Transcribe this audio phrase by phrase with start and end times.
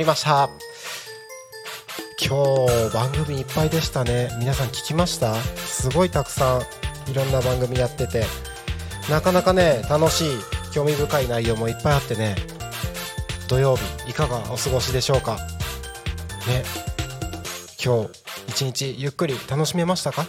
[0.00, 0.48] りました。
[2.18, 4.30] 今日番組いっぱいでしたね。
[4.38, 5.34] 皆さん聞きました？
[5.34, 8.24] すごいたくさんいろんな番組やってて。
[9.10, 10.30] なかなかね楽しい
[10.72, 12.34] 興味深い内容もいっぱいあってね。
[13.48, 15.36] 土曜日いかがお過ごしでしょうか？
[16.48, 16.62] ね。
[17.84, 18.10] 今日
[18.48, 20.26] 一日ゆっくり楽しめましたか？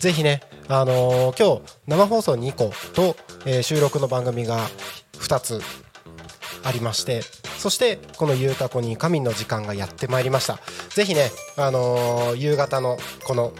[0.00, 4.58] ぜひね、あのー今日生放送2個と、えー収録の番組が
[5.14, 5.62] 2つ
[6.64, 7.22] ありまして。
[7.62, 10.58] そしてこの「ゆうたこに神の時間」がやってまいりました。
[10.96, 13.52] ぜひね、あのー夕方のこの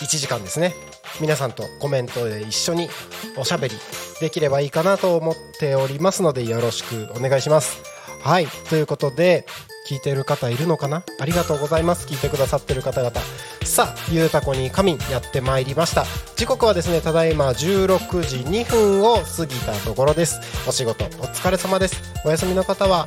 [0.00, 0.72] 1時間ですね。
[1.20, 2.88] 皆さんとコメントで一緒に
[3.36, 3.76] おしゃべり
[4.20, 7.78] できればいいかなと思っておりますのでよろしくお願いします。
[8.22, 8.46] はい。
[8.70, 9.46] ということで
[9.88, 11.02] 聞いてる方いるのかな？
[11.18, 12.06] ありがとうございます。
[12.06, 13.20] 聞いてくださってる方々。
[13.64, 16.04] さあゆうたこに仮眠やってまいりました。
[16.36, 20.40] 時刻はですねただいま16時2分を過ぎたところです。
[20.68, 22.00] お仕事お疲れ様です。
[22.24, 23.06] お休みの方は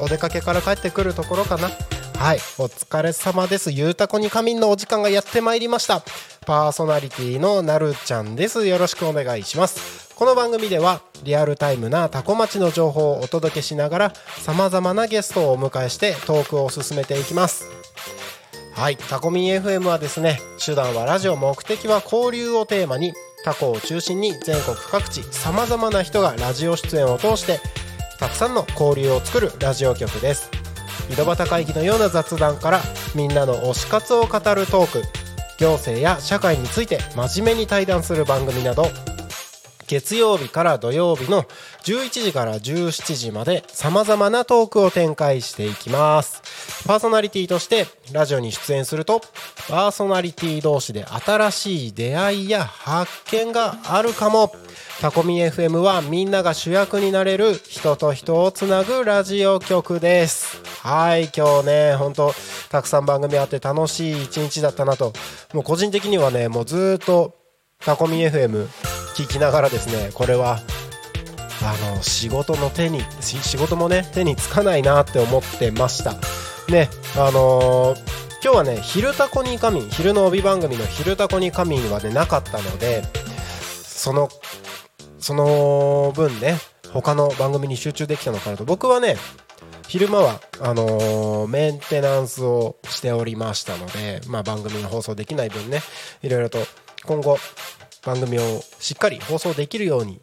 [0.00, 1.70] お出かけから帰ってくるところかな？
[2.16, 3.70] はいお疲れ様です。
[3.70, 6.02] ゆうたこに仮眠のお時間がやってまいりました。
[6.46, 8.66] パーソナリティのなるちゃんです。
[8.66, 10.14] よろしくお願いします。
[10.14, 17.64] この番組ではリアルタイムなタコ町の情報をお届けしながらさまざまなゲストをお迎えしてトークを進めていきます。
[18.74, 23.12] はい、タコミン FM はですね手段はラジオ目的は交流をテーマに
[23.44, 27.60] タコを中心に全国各地さまざまな人がラジオ出演を通して
[28.18, 30.71] たくさんの交流を作るラジオ局です。
[31.10, 32.80] 井戸端会議のような雑談から
[33.14, 35.02] みんなの推し活を語るトーク。
[35.58, 38.86] 行政や社会について真面目に対談する番組など。
[39.86, 41.44] 月曜日から土曜日の
[41.82, 46.42] 11時から17時まで様々なトークを展開していきます。
[46.86, 49.20] パーソナリティとしてラジオに出演すると
[49.68, 54.52] パーソナリティ同士で新しい出会いや発見があるかも。
[55.00, 60.62] タコミ FM はみんなが主役になれる人と人をつなぐラジオ局です。
[60.82, 62.32] はい今日ね本当
[62.70, 65.12] たくさん番組あって楽しい一日だったなと。
[65.52, 67.34] もう個人的にはねもうずっと
[67.80, 68.68] タコミ FM
[69.16, 70.60] 聞きながらですねこれは
[71.62, 76.14] あの仕事の手に仕事もね手につかないなって思ってました。
[76.68, 83.04] ねあのー今日はね「昼タコに仮眠」昼の帯番組の「昼タコに仮眠」はねなかったので
[83.84, 84.28] その
[85.20, 86.58] その分ね
[86.92, 88.64] 他の番組に集中できたのかなと。
[88.64, 89.16] 僕はね
[89.86, 95.80] 昼間はあのーメンテナンスをしておりましたので、まあ、番組の放送できない分ね
[96.22, 96.58] いろいろと
[97.04, 97.38] 今後
[98.04, 100.18] 番組をしっかり放送できるように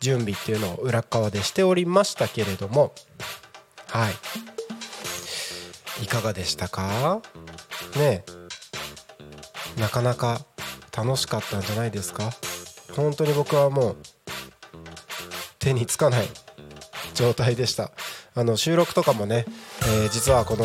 [0.00, 2.92] 準備っていうのを裏側でしておりましたけれども
[3.88, 4.12] はい。
[6.04, 7.20] いかがでしたか？
[7.96, 8.24] ね
[9.76, 9.80] え。
[9.80, 10.40] なかなか
[10.96, 12.30] 楽しかったんじゃないですか？
[12.96, 13.96] 本当に僕はもう
[15.58, 16.28] 手につかない
[17.14, 17.90] 状態でした。
[18.34, 19.44] あの収録とかもね、
[19.82, 20.64] えー実はこの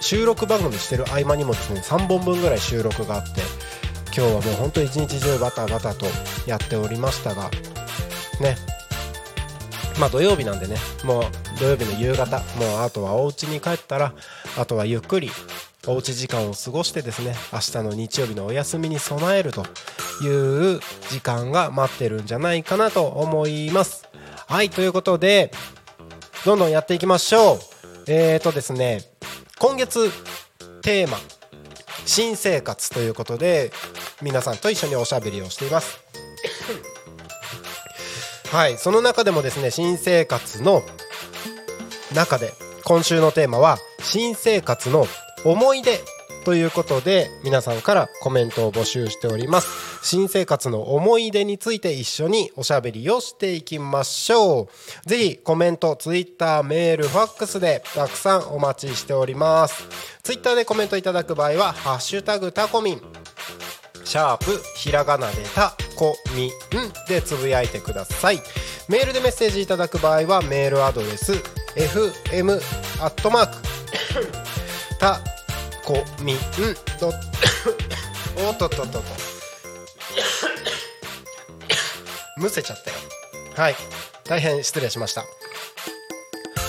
[0.00, 3.40] 収録番組してる合間にもですね3本分ぐらい収録があって
[4.06, 6.06] 今日はもう本当に一日中バタバタと
[6.46, 7.50] やっておりましたが
[8.40, 8.56] ね。
[9.98, 10.76] まあ土曜日なんでね。
[11.04, 11.22] もう
[11.58, 12.38] 土曜日の夕方。
[12.38, 14.14] もうあとはお家に帰ったら
[14.58, 15.30] あとはゆっくり
[15.86, 17.34] おうち時間を過ごしてですね。
[17.52, 19.66] 明日の日曜日のお休みに備えると
[20.22, 20.80] いう
[21.10, 24.08] 時間が待ってるんじゃないかなと思います。
[24.46, 25.50] はいということで
[26.44, 27.58] どんどんやっていきましょう。
[28.06, 29.00] えーとですね
[29.58, 30.10] 今月
[30.82, 31.18] テーマ
[32.04, 33.70] 新生活ということで
[34.20, 36.01] 皆さんと一緒におしゃべりをしています。
[38.52, 38.76] はい。
[38.76, 40.82] その中でもですね新生活の
[42.14, 42.52] 中で
[42.84, 45.06] 今週のテーマは新生活の
[45.46, 46.00] 思い出
[46.44, 50.04] ということで皆さんからコメントを募集しております。
[50.06, 54.68] 新生活の思い出について一緒におしゃべりをしていきましょ
[55.04, 55.08] う。
[55.08, 59.86] ぜひコメントツイッターメールファックスでたくさんお待ちしております。
[60.22, 63.02] ツイッターでコメントいただく場合は「ハッシュタグタコミン」
[64.04, 66.50] シャープひらがなでたこみん
[67.08, 68.42] でつぶやいてください。
[68.88, 71.32] メールでメッセージいただく場合はメールアドレス
[71.76, 72.60] fm
[73.00, 73.56] アットマーク
[74.98, 75.20] た
[75.84, 76.36] こみん
[77.00, 77.12] ドッ
[78.48, 79.02] おっとっとっとっと。
[82.38, 82.96] むせちゃったよ。
[83.56, 83.74] はい。
[84.24, 85.24] 大変失礼しました。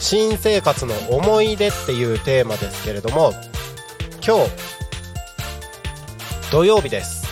[0.00, 3.32] 新生活の思い出っていうテーマですけれども
[4.26, 4.50] 今日
[6.50, 7.24] 土曜日です。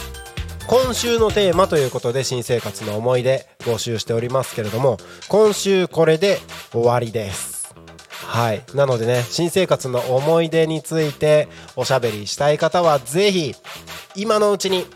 [0.67, 4.97] 今週のテーマということで新生活の思い出募集しておりますけれども
[5.29, 6.39] 今週これで
[6.73, 7.75] 終わりです。
[8.11, 8.63] はい。
[8.75, 13.55] なのでね新生活の思い出についておしゃべりしたい方はぜひ
[14.17, 14.87] 今のうちに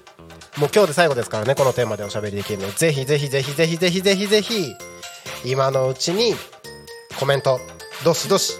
[0.57, 2.67] もう今日で最後ですからねこのテーマでおしゃべりできるの。
[2.67, 4.75] でぜひぜひぜひぜひぜひぜひぜひ
[5.45, 6.35] 今のうちに
[7.19, 7.61] コメント
[8.05, 8.55] どしどし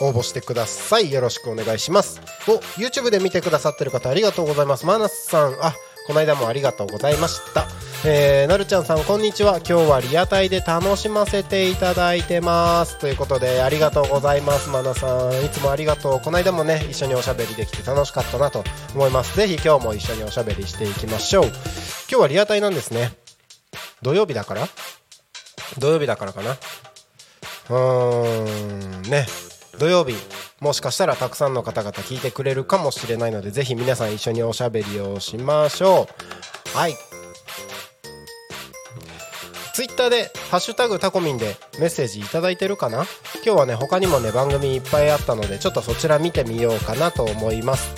[0.00, 1.12] 応募してください。
[1.12, 2.20] よろしくお願いします。
[2.48, 4.86] お YouTube で見てくださってる方ありがとうございます。
[4.86, 5.74] マナスさんあ
[6.06, 7.66] この間もありがとうございました。
[8.06, 9.56] えー、なるちゃんさんこんにちは。
[9.56, 12.98] 今日はリアタイで楽しませていただいてます。
[12.98, 15.32] ということでありがとうございますマナさん。
[15.42, 16.20] いつもありがとう。
[16.20, 18.62] この間もね一緒におしゃべりできて楽しかったなと
[18.94, 19.34] 思います。
[19.34, 21.46] ぜひ今日も一緒におしゃべりしていきましょう。
[21.46, 21.54] 今
[22.08, 23.12] 日はリアタイなんですね。
[24.02, 24.68] 土曜日だから？
[25.78, 26.50] 土曜日だからかな？
[26.52, 29.26] うーんね。
[29.78, 30.14] 土曜日。
[30.60, 36.08] もしかしたらたくさんの方々聞いてくれるかもしれないのでぜひ皆さん一緒におしゃべりをしましょ
[36.74, 36.76] う。
[36.76, 36.94] はい。
[39.74, 43.04] ツイッターで「ハッシュタグタコミン」でメッセージいただいてるかな？
[43.44, 47.92] 今日はね他にもね番組いっぱいあったのでちょっとそちら見てみようかなと思います。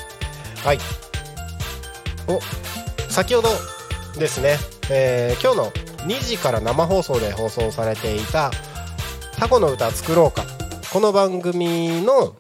[0.65, 0.79] はい。
[2.27, 2.41] お
[3.11, 3.51] 先ほど
[4.19, 4.57] ですね、
[4.91, 5.73] えー今日の
[6.07, 8.51] 2時から生放送で放送されていた
[9.39, 10.45] 「タコの歌作ろうか」
[10.93, 12.37] この番組の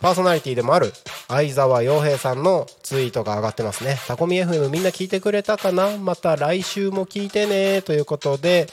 [0.00, 0.92] パーソナリティでもある
[1.28, 3.96] 相沢洋平さんのツイートが上がってますね。
[4.08, 5.98] タコミ FM みんな聞いてくれたかな？
[5.98, 7.82] また来週も聞いてね。
[7.82, 8.66] ということで、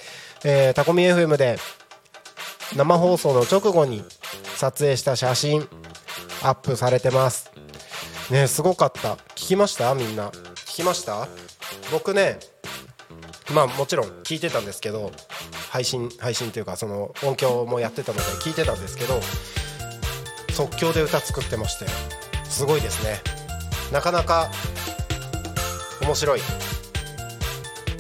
[0.44, 1.58] えータコミ FM で
[2.76, 4.04] 生放送の直後に
[4.56, 5.68] 撮影した写真
[6.44, 7.52] アップされてます。
[8.32, 9.16] ねすごかった。
[9.36, 9.94] 聞きました？
[9.96, 10.30] みんな。
[10.30, 11.28] 聞きました？
[11.92, 12.40] 僕ね
[13.54, 15.12] まあもちろん聞いてたんですけど
[15.70, 19.20] 配信配信というかその音響もやってたので聞いてたんですけど
[20.58, 21.86] 即興で歌作ってまして
[22.46, 23.22] すごいですね。
[23.94, 24.50] なかなか
[26.02, 26.40] 面白い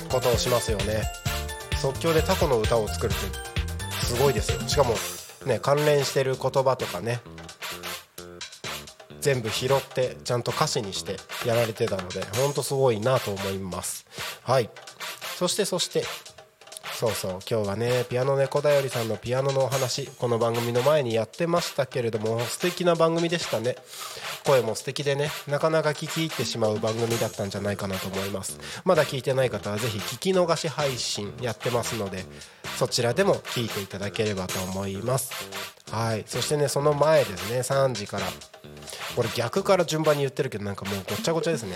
[0.09, 1.03] ことをしますよね。
[1.79, 4.67] 即興でタコの歌を作るってすごいですよ。
[4.67, 4.95] しかも
[5.45, 7.19] ね関連してる言葉とかね
[9.21, 14.07] 全部拾ってちゃんと歌詞にしてやられてたのでほんとすごいなと思います。
[14.41, 14.71] はい。
[15.37, 16.03] そしてそして
[16.97, 23.75] そうそう今日はねピアノ猫だよりさんのピアノのお話この番組の前にやってましたけれども素敵な番組でしたね。
[24.43, 28.59] 声も素敵でねなかなか聞き入ってしまう番組だったんじゃないかなと思います。
[28.83, 32.25] まだ聞いてない方はぜひ聞き逃し配信やってますので
[32.79, 35.33] そちらでも聞いていただければと思います。
[35.91, 36.23] はい。
[36.25, 38.25] そしてねその前ですね3時から。
[39.15, 41.75] これ逆から順番に言ってるけどなんかもうごっちゃごちゃですね。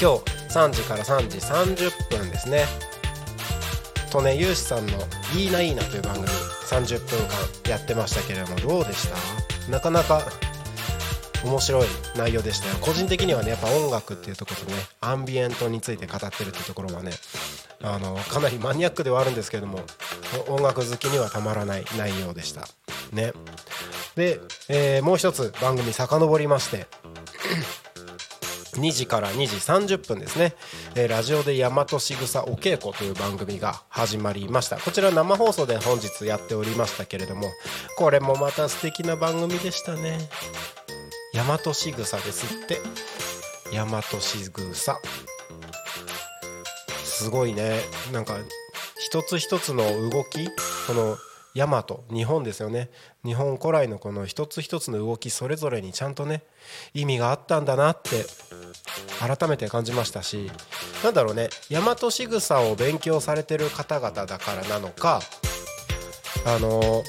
[0.00, 2.64] 今日3時から3時30分ですね。
[4.08, 4.92] とねゆうしさんの
[5.36, 7.18] 「いいないいな」という番組30分
[7.64, 9.70] 間やってましたけれどもどうでした？
[9.70, 10.22] なかなか
[11.44, 11.86] 面白い
[12.16, 12.74] 内容でしたよ。
[12.80, 17.12] 個人的にはねやっぱ音楽っていうところとねアンビエントについて語ってるっていうところはね
[17.82, 19.80] あのかなりマニアックではあるんですけども
[20.48, 22.66] 音楽好きにはたまらない内容でした。
[23.12, 23.32] ね。
[24.16, 26.88] で、えーもう一つ番組遡りまして
[28.76, 29.56] 2時から2時
[29.94, 30.54] 30分ですね、
[30.94, 34.78] えーラジオで大和しぐさお稽古という番組が始まりました。
[34.78, 37.48] こちら生放送で本日やっておりましたけれども
[37.96, 40.18] これもまた素敵な番組でしたね。
[41.34, 42.80] 大和しぐさですって。
[43.72, 44.98] 大和しぐさ。
[47.04, 47.80] すごいね。
[48.12, 48.36] なんか
[48.98, 50.46] 一つ一つの動き
[50.86, 51.16] この
[51.58, 52.88] 大和日本ですよね。
[53.24, 56.42] 日本古来のこの一つ一つの動きそれぞれにちゃんとね
[56.94, 58.24] 意味があったんだなって
[59.18, 60.50] 改めて感じましたし
[61.02, 65.20] なんだろうね大和仕草を勉強されてる方々だからなのか
[66.46, 67.02] あの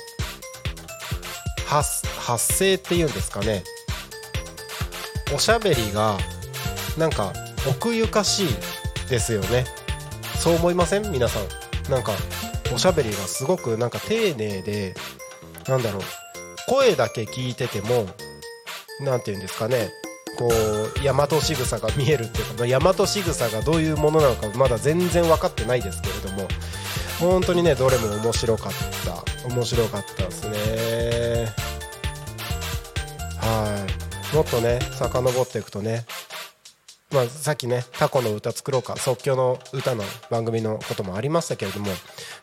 [1.68, 3.63] 発発声っていうんですかね。
[5.36, 6.18] おしゃべりが
[6.98, 7.34] なんか
[7.70, 8.48] 奥ゆかしい
[9.10, 9.65] ですよね。
[10.39, 11.12] そう思いません？
[11.12, 11.91] 皆さん。
[11.91, 12.13] なんか
[12.74, 14.96] おしゃべりがすごくなんか丁寧で
[15.68, 16.02] なんだろう
[16.68, 18.08] 声だけ聞いてても
[19.02, 19.90] 何て言うんですかね
[20.38, 26.48] こう大和仕草が見えるっていうか大和仕草がどういうものなのかまだ全然分かってないですけれども
[27.20, 28.72] 本当にねどれも面白かっ
[29.06, 29.30] た。
[29.48, 31.48] 面白かったですね。
[33.38, 33.86] は
[34.34, 34.36] い。
[34.36, 36.06] もっとね遡っていくとね
[37.12, 41.88] まあ、さっきねタコの歌作ろうか即興の歌の番組のこともありましたけれども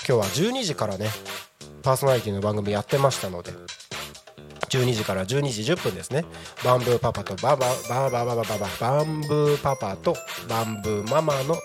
[0.09, 1.09] 今日は12時からね
[1.83, 3.51] パーソナリティの番組やってましたので
[4.69, 6.25] 12時から12時10分ですね
[6.65, 10.15] バンブーパパとバババババババババンブーパパと
[10.49, 11.57] バンブーママの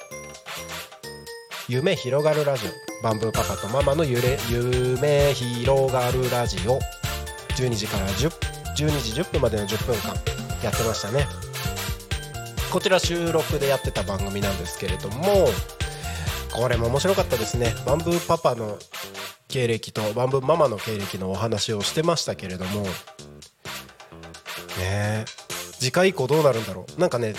[1.67, 6.79] 夢広がるラジオバンブーパパとママのゆれ夢広がるラジオ
[7.55, 8.29] 12時から10
[8.75, 10.15] 12時10分までの10分間
[10.63, 11.27] やってましたね
[12.71, 15.49] こちら収録でやってた番組なんですけれども
[16.53, 17.73] これも面白かったですね。
[17.85, 18.77] バンブーパパの
[19.47, 22.83] 経歴とバンブーママの経歴のお話をしてましたけれども。
[22.83, 22.89] ね
[24.79, 25.25] え。
[25.79, 26.99] 次回以降どうなるんだろう。
[26.99, 27.33] なんかね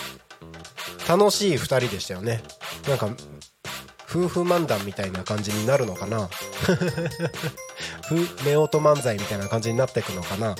[1.09, 2.43] 楽しい2人でしたよね。
[2.89, 3.09] なんか
[4.09, 6.29] 夫婦漫談みたいな感じになるのかな。
[8.11, 10.55] 夫婦漫才みたいな感じになっていくのかな。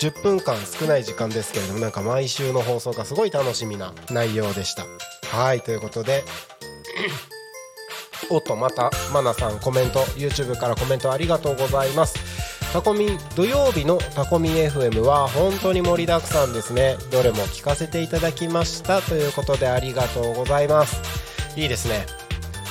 [0.00, 4.86] 10分間少ない時間ですけれどもなんか毎週の放送がすごい楽しみな内容でした。
[5.26, 6.24] はいということで。
[8.30, 12.18] おっとまたまなさんコメント YouTube からコメントありがとうございます。
[12.72, 16.96] タコミ土曜日のタコミ FM は本当に盛りだくさんですね。
[17.10, 21.00] どれも聞かせていただきましたということでありがとうございます。
[21.56, 22.06] いいですね。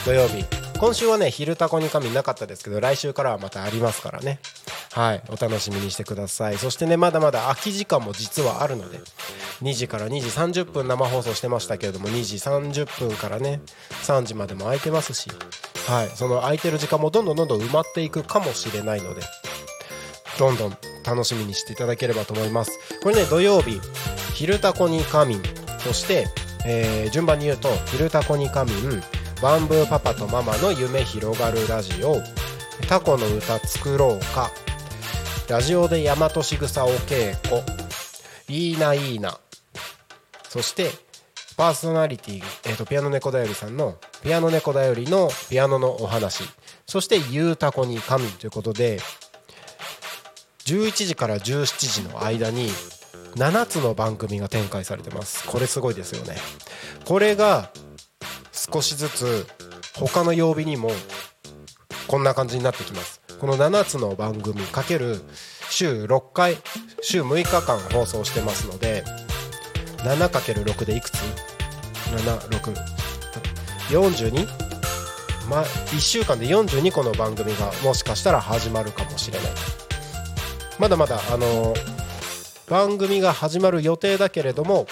[0.06, 4.40] 土曜日今週はね昼タコに神なかったですけど来週からはまたありますからね。
[4.94, 5.24] はい。
[5.30, 6.58] お楽しみにしてください。
[6.58, 9.00] そしてねまだまだ空き時間も実はあるので
[9.62, 10.20] 2時から2
[10.52, 13.62] 時30分生放送してましたけれども2時30分からね
[14.04, 15.30] 3時までも空いてますし
[15.88, 16.10] はい。
[16.10, 19.22] その空いてる時間もどんどんどんどん埋まっていくかもしれないので
[20.38, 22.80] どんどん楽しみにしていただければと思います。
[23.02, 23.82] これね土曜日
[24.36, 25.44] 「昼タコに仮眠」
[25.84, 26.28] そして、
[26.66, 29.02] えー順番に言うと「昼タコに仮眠」
[29.42, 32.22] 「バンブーパパとママの夢広がるラジオ」
[32.90, 34.52] 「タコの歌作ろうか」
[35.48, 37.62] 「ラジオで大和しぐさお稽古」
[38.50, 39.40] 「いいないいな」
[40.50, 40.92] そして
[41.56, 46.44] パーソナリティ、えー、とピアノ猫だよりさんの「ピアノ猫だより」のピアノのお話。
[46.88, 49.02] そして「ゆうたこに神」ということで
[50.66, 52.72] 11時から17時の間に
[53.36, 55.44] 7つの番組が展開されてます。
[55.46, 56.38] これすごいですよね。
[57.06, 57.72] これが
[58.58, 59.46] 少しずつ
[59.96, 60.90] 他の曜日にも
[62.08, 65.22] こんな感じになってきますこの7つの番組かける
[65.70, 66.58] 週6回
[67.02, 69.04] 週6日間放送してますので
[69.98, 71.16] 7×6 でいくつ
[73.92, 74.48] ?7642?
[75.50, 79.52] まあ、1週間で42個の番組がもしかしたら始まるかもしれない
[80.80, 81.74] まだまだあの
[82.68, 84.88] 番組が始まる予定だけれども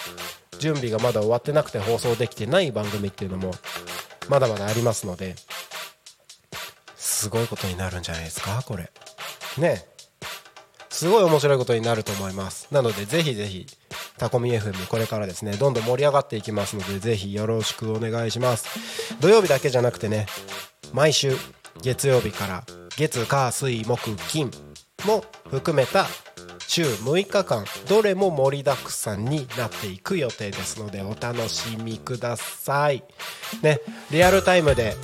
[0.59, 3.51] 準備がまだ終わってなくて放送できてない番組っていうのも
[4.29, 5.35] まだまだありますので
[6.95, 8.63] すごいことになるんじゃないですか？
[8.65, 8.91] これ。
[9.57, 9.85] ね。
[10.89, 12.67] すごい面白いことになると思います。
[12.71, 13.67] なのでぜひぜひ
[14.17, 19.15] タコミ FM これからですねどんどん盛り上がっていきますのでぜひよろしくお願いします。
[19.19, 20.25] 土曜日だけじゃなくてね
[20.93, 21.35] 毎週
[21.81, 22.63] 月曜日から
[22.95, 24.49] 月火水木金
[25.05, 26.07] も含めた
[26.67, 33.03] 週6日間どれも盛りだくさんになっていく予定ですのでお楽しみください。
[33.61, 33.81] ね
[34.11, 34.95] リアルタイムで、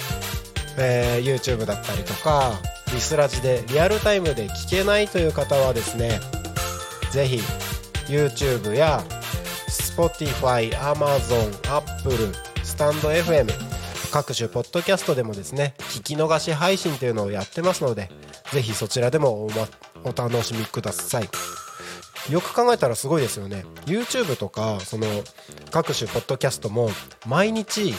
[0.78, 2.54] えー YouTube だったりとか
[2.94, 6.20] リスラジでリアルタイムで聞けないという方はですね
[7.12, 7.40] ぜひ
[8.08, 9.04] YouTube や
[9.70, 13.48] Spotify、Amazon、Apple、スタンド FM
[14.12, 18.10] 各種ポッドキャストでもですね聞き逃し配信というのをやってますので
[18.52, 19.68] ぜひそちらでもお,、ま、
[20.04, 21.30] お楽しみください。
[22.32, 23.66] よく考えたらすごいですよね。
[23.86, 25.08] YouTube とかその
[25.72, 26.90] 各種ポッドキャストも
[27.26, 27.94] 毎日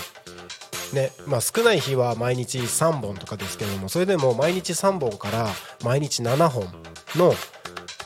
[0.93, 5.49] ねまあ、少ない日は毎日3本とかですけどもそれでも毎日3本から
[5.83, 6.67] 毎日7本
[7.17, 7.33] の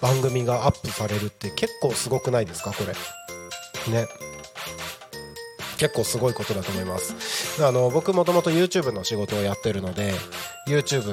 [0.00, 2.92] 番組がアップされるって結構すごくないですかこれ。
[3.92, 4.06] ね。
[5.78, 7.64] 結構すごいことだと思います。
[7.64, 10.12] あの僕もともと YouTube の仕事をやってるので
[10.68, 11.12] YouTube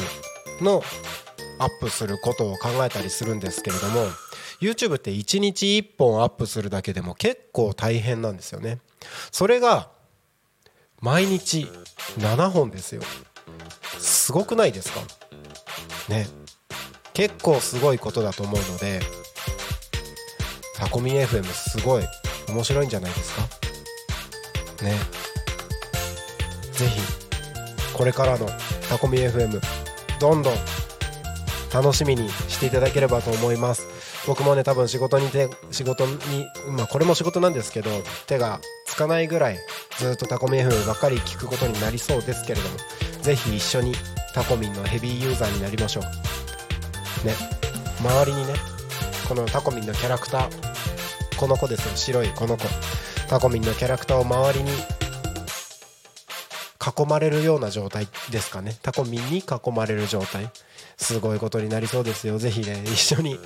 [0.61, 0.83] の
[1.59, 4.07] アップすることを考えたりするんですけれども
[4.59, 8.79] YouTube って1日1本アップするだけでも結構大変なんですよね。
[9.31, 9.89] それが
[11.01, 11.67] 毎日
[12.17, 13.01] 7本ですよ。
[13.97, 15.01] すごくないですか？
[16.09, 16.27] ね。
[17.13, 19.01] 結構すごいことだと思うので
[20.77, 22.03] タコミ FM すごい
[22.49, 23.41] 面白いんじゃないですか？
[24.83, 24.97] ね。
[26.71, 26.99] ぜひ
[27.93, 28.47] これからの
[28.89, 29.61] タコミ FM
[30.19, 30.53] どんどん
[31.73, 33.87] 楽しみにしていただければと思います。
[34.27, 36.17] 僕もね多分仕事に手仕事に
[36.69, 37.89] まあこれも仕事なんですけど
[38.27, 39.57] 手がつかないぐらい
[39.97, 42.77] ずっとタコミ FM ばっかり聞くことになりそうですけれども
[43.21, 43.93] ぜひ一緒に
[44.33, 46.03] タコミンのヘビーユーザーになりましょう。
[47.27, 47.33] ね。
[47.99, 48.53] 周りにね
[49.27, 51.95] このタコミンのキャラクターこの子ですよ。
[51.95, 52.65] 白いこの子。
[53.29, 54.69] タコミンのキャラクターを周りに
[56.83, 58.77] 囲まれるような状態ですかね。
[58.81, 60.51] タコミンに囲まれる状態。
[60.97, 62.37] すごいことになりそうですよ。
[62.37, 63.39] ぜひね一緒に。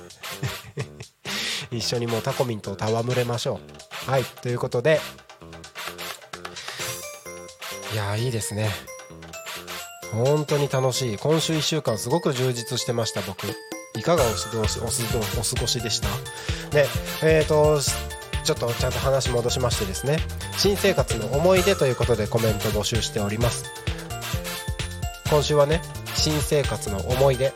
[1.70, 3.60] 一緒にもうタコミンと戯れましょ
[4.06, 4.10] う。
[4.10, 5.00] はいということで。
[7.92, 8.70] いやいいですね。
[10.12, 11.18] 本当に楽しい。
[11.18, 13.46] 今週1週間すごく充実してました僕。
[13.96, 16.08] いかがお過ごしお過ごお過ごしでした？
[16.70, 16.86] で
[17.22, 17.80] えっ、ー、と
[18.44, 20.18] ちょっとちゃんと話戻しましてですね。
[20.56, 23.64] 新生活の思い出ということでコメント募集しております。
[25.28, 25.82] 今週はね
[26.18, 27.52] 新生活の思い出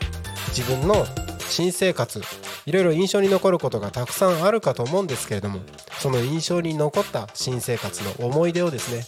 [0.55, 1.05] 自分の
[1.49, 2.21] 新生活
[2.65, 5.59] いろいろ印象に残ることがたくさんあるかと思うんですけれども
[5.99, 9.03] その印象に残った新生活の思い出をですね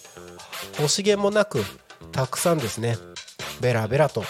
[0.83, 1.63] 惜しげもなく
[2.11, 2.97] たくさんですね
[3.61, 4.23] ベラベラと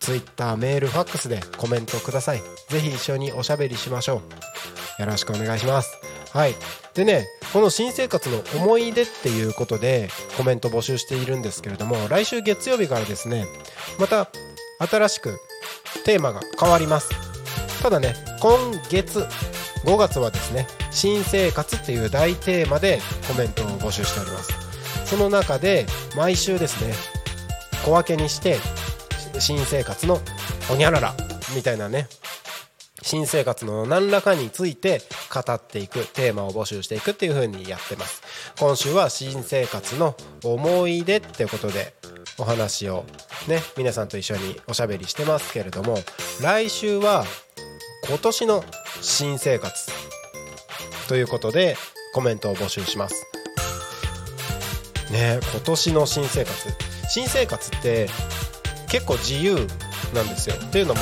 [0.00, 2.42] Twitter メールファックスでコメントください。
[2.68, 4.20] ぜひ一緒におしゃべりしましょ
[4.98, 5.02] う。
[5.02, 5.96] よろしくお願いします。
[6.30, 6.54] はい。
[6.92, 13.46] でねこの新生活の思い出っていうことでコメント募集しているんですけれども来週月曜日からですね
[14.00, 14.28] また
[14.80, 15.38] 新しく
[16.04, 17.10] テーマが変わります。
[17.80, 18.58] ただね今
[18.90, 19.24] 月
[19.84, 22.98] 5月はですね新生活っていう大テーマで
[23.28, 24.52] コメントを募集しております。
[25.06, 26.92] その中で毎週ですね
[27.84, 28.58] 小分けにして
[29.38, 30.20] 新生活の
[30.68, 31.14] ほにゃらら
[31.54, 32.08] みたいなね
[33.04, 38.22] 新生活の何らかについて語っていくテーマを募集していくっていう風にやってます。
[38.58, 41.94] 今週は新生活の思い出ってことで
[42.38, 43.04] お話を
[43.46, 45.98] ね皆さんと一緒におしゃべりしてますけれども
[46.42, 47.24] 来週は
[48.08, 48.64] 今年の
[49.02, 49.90] 新生活
[51.06, 51.76] ということで
[52.14, 53.26] コメントを募集します。
[55.12, 56.68] ね今年の新生活。
[57.10, 58.08] 新生活って
[58.88, 59.56] 結構自由
[60.14, 60.56] なんですよ。
[60.56, 61.00] っていうのも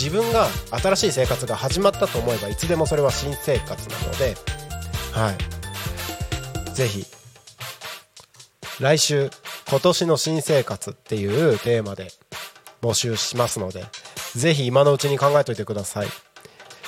[0.00, 0.46] 自分が
[0.80, 4.36] 新しい生活が始まったと思えばいつでもそれは新生活なので
[5.12, 5.36] はい。
[6.72, 7.04] 是非
[8.80, 9.30] 来週
[9.68, 12.12] 今年の新生活っていうテーマで
[12.80, 13.86] 募集しますので
[14.36, 16.06] 是非今のうちに考えておいてください。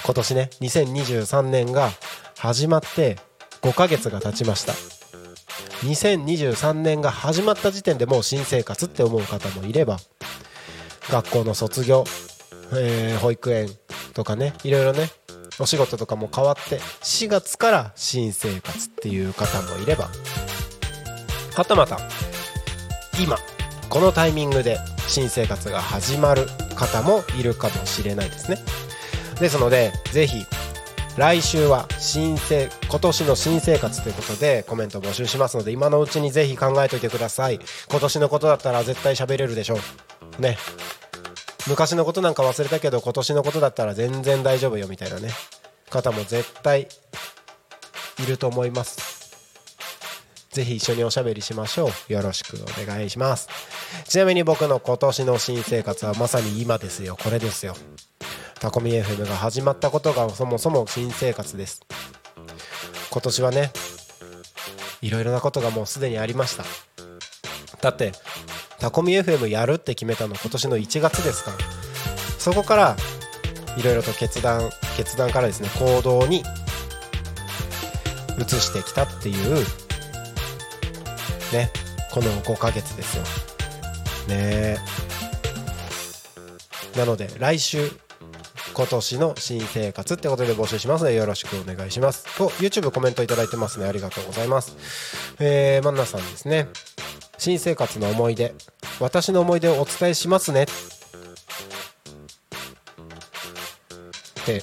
[0.05, 1.91] 今年ね2023年が
[2.39, 3.19] 始まって
[3.63, 4.73] 5ヶ月が経ちました。
[5.85, 9.99] 2023年が始まった時点でもう新生活って思う方もいれば
[11.09, 12.05] 学校の卒業、
[12.73, 13.69] えー、保育園
[14.15, 15.09] とかねいろいろね
[15.59, 20.09] お仕事とかも変わって4月から新生活っていう方もいれば
[21.55, 21.99] はたまた
[23.23, 23.37] 今
[23.89, 24.79] このタイミングで
[25.09, 28.59] 新生活が始まる方もいるかもしれないですね。
[29.41, 30.45] ですのでぜひ
[31.17, 37.59] 来週は新生今年の新生活ということでコメント募集しますので今のうちにぜひ考えておいてください。
[37.91, 39.79] 今年のことだったら絶対喋れるでしょ
[40.39, 40.41] う。
[40.41, 40.57] ね。
[41.67, 45.31] 昔のことなんか忘れたけど今年のことだったら全然大丈夫よみたいなね。
[45.91, 46.89] 方も絶対
[48.23, 49.21] いると思います。
[50.51, 52.13] ぜひ一緒におしゃべりしましょう。
[52.13, 53.49] よろしくお願いします。
[54.05, 57.17] ちなみに僕の今年の新生活はまさに今ですよ。
[57.23, 57.77] これですよ。
[58.59, 61.81] タコミ FM が始まったことがそもそも新生活です。
[63.11, 63.71] 今年はね
[65.03, 66.65] いろいろなことがもうすでにありました。
[67.81, 68.13] だって
[68.81, 71.53] タコミ FM やるって決めたの今年の1月ですか。
[71.53, 71.57] ら
[72.39, 72.97] そこから
[73.77, 76.43] いろいろと決断決断からですね行動に
[78.39, 79.57] 移してきたっていう
[81.53, 81.71] ね
[82.11, 83.25] この5ヶ月ですよ。
[84.29, 84.79] ね。
[86.97, 87.91] なので来週
[88.75, 92.25] 今年の新生活ってことで募集しますのでよろしくお願いします。
[92.37, 93.87] と YouTube コメントいただいてますね。
[93.87, 94.77] ありがとうございます。
[95.39, 96.69] えー、マンナさんですね。
[97.41, 98.55] 新生活の思い出。
[99.01, 100.65] 私の思い出をお伝えしますね。
[100.65, 100.67] っ
[104.45, 104.63] て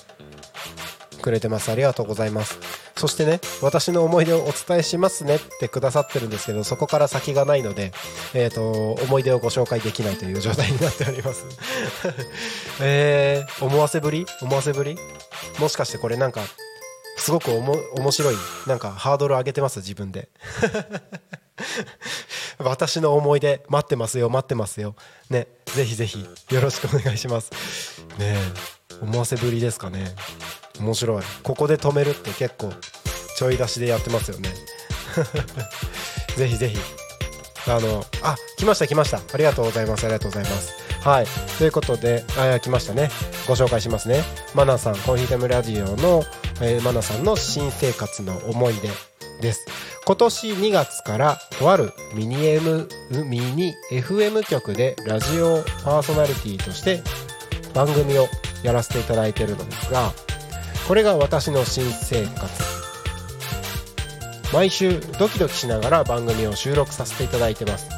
[1.20, 1.72] くれてます。
[1.72, 2.60] ありがとうございます。
[2.96, 5.38] そしてね私の思い出をお伝えしますね。
[5.38, 7.94] ってくださってるんですけどそこから先がないので、
[8.36, 11.46] えー、と思い出をご紹介できないという状態になっております。
[12.80, 14.28] えー、思わせぶり？
[14.44, 15.00] 思わせぶり？
[15.58, 16.42] もしかしてこれなんか
[17.28, 18.36] すごくおも面白い
[18.68, 20.30] なんかハードル上げてます自分で。
[22.58, 24.96] 私の思い出待ってますよ待ってますよ。
[25.30, 27.52] ねぜひぜひよろしくお願いします。
[28.18, 28.54] ねえ
[29.02, 30.16] 思わせぶりですかね。
[30.80, 31.24] 面白い。
[31.44, 32.72] ここで止めるって結構
[33.36, 34.54] ちょい出しでやってますよね。
[36.38, 37.07] ぜひぜひ。
[37.67, 39.17] あのあ来ました来ました。
[39.17, 40.06] ありがとうございます。
[40.06, 40.73] ありがとうございます。
[41.01, 41.25] はい。
[41.58, 43.10] ということであ来ましたね。
[43.47, 44.23] ご紹介しますね。
[44.56, 46.23] マナさんコーヒータイムラジオの、
[46.62, 48.89] えー、マナさんの新生活の思い出
[49.41, 49.65] です。
[50.06, 52.88] 今年2月からとあるミニ M
[53.25, 57.01] ミニ FM 局でラジオパーソナリティとして
[57.73, 58.27] 番組を
[58.63, 60.13] やらせていただいているのですが
[60.88, 62.77] これが私の新生活。
[64.54, 67.90] 毎週ドキドキしながら番組を収録させていただいてます。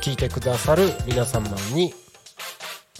[0.00, 1.92] 聞いてくださる皆様に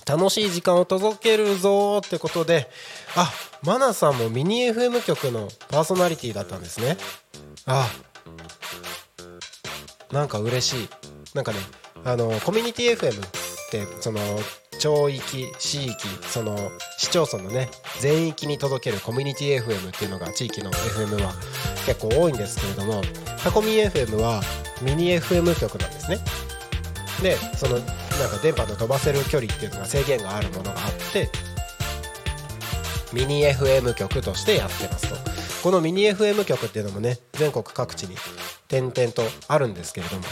[0.07, 2.69] 楽しい時間を届けるぞってことで
[3.15, 6.97] あマナさんもミニ FM 局のパーソナリティだったんですね。
[7.65, 7.89] あ
[10.13, 10.89] なんか嬉しい。
[11.35, 11.59] なんかね
[12.05, 13.31] あのコミュニティ FM っ
[13.71, 14.21] てその
[14.77, 16.57] 町域市域その
[16.99, 17.69] 市町村のね
[18.01, 21.33] 全域に届けるコミュニティ FM っていうのが地域の FM は
[21.87, 23.03] 結構多いんですけれども
[23.43, 24.43] タコミ FM は
[24.83, 26.19] ミニ FM 局なんですね。
[27.23, 27.83] でそのなん
[28.31, 31.31] か電波の飛ばせる距離っていうのが制限があるものがあって
[33.13, 35.17] ミニ FM 局としてやってますと。
[35.63, 38.17] このミニ FM 局っていうのもね全国各地に
[38.69, 40.23] 点々とあるんですけれども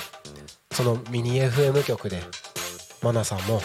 [0.70, 2.20] そのミニ FM 局で
[3.02, 3.60] マナさんも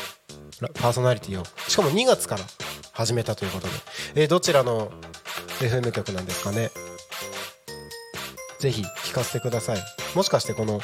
[0.74, 2.44] パーソナリティをしかも2月から
[2.92, 3.74] 始めたということで、
[4.16, 4.92] えー、どちらの
[5.60, 6.70] FM 局なんですかね？
[8.60, 9.78] ぜひ聞かせてください。
[10.16, 10.82] もしかしてこの、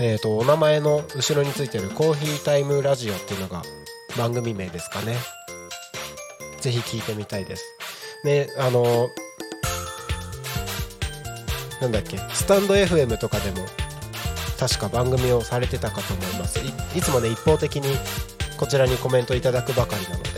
[0.00, 3.62] えーと、お名前の後ろについてるコーヒータイムラジオっていうのが
[4.18, 5.16] 番組名ですかね？
[6.60, 7.64] ぜひ聞いてみたいです。
[8.24, 9.08] ねあの
[11.80, 12.18] なんだっけ？
[12.34, 13.66] スタンド FM とかでも
[14.58, 16.58] 確か番組をされてたかと思います。
[16.94, 17.96] いつもね一方的に
[18.58, 20.30] こちらにコメントいただくばかりなので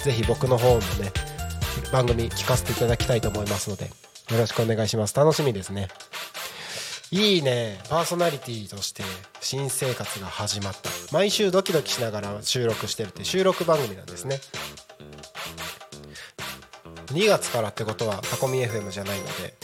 [0.00, 1.12] ぜひ僕の方もね
[1.92, 3.84] 番組聞かせていただきたいと思いますので
[4.30, 5.14] よろしくお願いします。
[5.14, 5.88] 楽しみですね。
[7.10, 7.78] いいね。
[7.90, 9.02] パーソナリティとして
[9.40, 10.88] 新生活が始まった。
[11.12, 14.40] 毎週ドキドキしながら収録してるって収録番組なんですね。
[17.08, 19.54] 2月からってことはタコミ FM じゃないので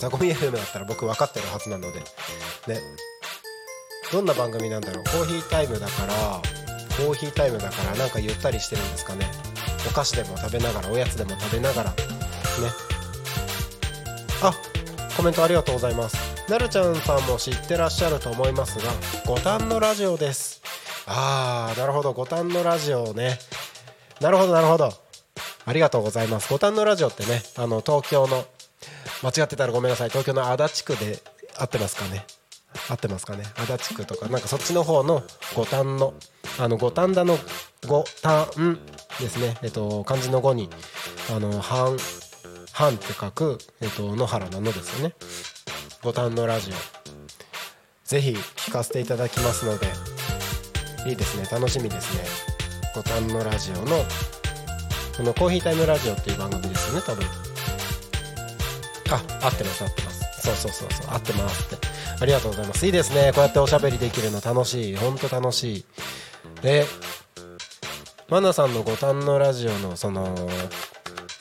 [0.00, 1.98] タコミ FM だったら僕分かってるはずなので
[2.68, 2.80] ね。
[4.10, 5.04] どんな番組なんだろう。
[5.04, 6.40] コーヒータイムだから
[6.96, 9.30] コーヒータイムだからなんかゆったりしてるんですかね。
[9.88, 11.90] お菓子でも食べながらおやつでも食べながら。
[11.90, 11.96] ね。
[14.42, 14.52] あ
[15.16, 16.16] コメントありがとうございます。
[16.50, 18.92] なるちゃんさんも知ってらっしゃると思いますが
[19.26, 20.62] 五反のラジオです。
[21.06, 22.12] あーなるほど。
[22.12, 23.38] 五反のラジオね。
[24.20, 24.92] なるほどなるほど。
[25.64, 26.52] ありがとうございます。
[26.52, 28.44] 五反のラジオってねあの東京の
[29.22, 30.08] 間違ってたらごめんなさい。
[30.08, 31.18] 東京の足立区で
[31.58, 32.24] 合ってますかね。
[32.88, 33.44] 合ってますかね。
[33.56, 35.22] 足立区とかなんかそっちの方の
[35.54, 36.14] 五反の
[36.58, 37.38] あの五反田の
[37.86, 38.46] 五反
[39.20, 39.56] ですね。
[39.62, 40.70] えっと漢字の五に
[41.34, 41.96] あの半
[42.72, 45.14] 半って書くえっと野原なのですよね。
[46.02, 46.74] 五反のラジオ。
[48.04, 49.86] ぜひ聞かせていただきますので
[51.08, 51.46] いいですね。
[51.50, 52.24] 楽しみですね。
[52.94, 54.04] 五反のラジオの
[55.16, 57.24] このコーヒータイムラジオっていう番組ですよね多分。
[59.10, 60.40] あ合ってます合ってます。
[60.42, 61.86] そうそうそうそう合ってますって。
[62.20, 62.86] ありがとうございます。
[62.86, 63.32] いいですね。
[63.34, 64.96] こうやっておしゃべりできるの楽しい。
[64.96, 65.84] ほんと楽しい。
[66.62, 66.84] で
[68.28, 70.34] マナさんの五反のラジオのその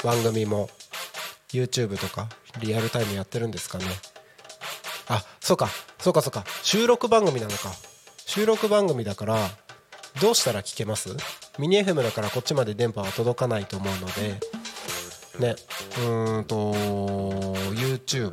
[0.04, 0.70] 番組も
[1.52, 3.86] YouTube とかリアルタイムやってるんですかね？
[5.08, 6.44] あそうかそうかそうか。
[6.64, 7.72] 収録番組なのか。
[8.26, 9.38] 収録番組だから
[10.22, 11.10] どうしたら聞けます？
[11.58, 14.40] ミニ FM だからこっちまで電波は届かないと思うので。
[15.40, 15.56] ね
[15.98, 16.72] うーんと
[17.74, 18.32] YouTube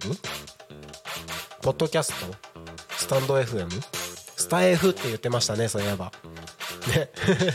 [1.60, 2.34] ポッドキャスト？
[2.96, 3.68] スタンド FM
[4.36, 6.12] スタ F って言ってましたねそういえば。
[6.88, 7.10] ね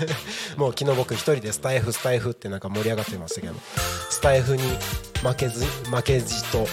[0.57, 3.53] もう昨日僕一人でスタイフスタイフってなんか盛り上がってましたけど。
[4.17, 4.63] スタイフに
[5.21, 6.65] 負けず負けじと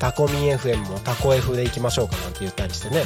[0.00, 3.04] タコミン FM もタコ F でいきましょうかなんて言ったりしてね。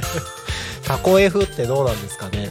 [0.84, 2.50] タコ F ってどうなんですかね。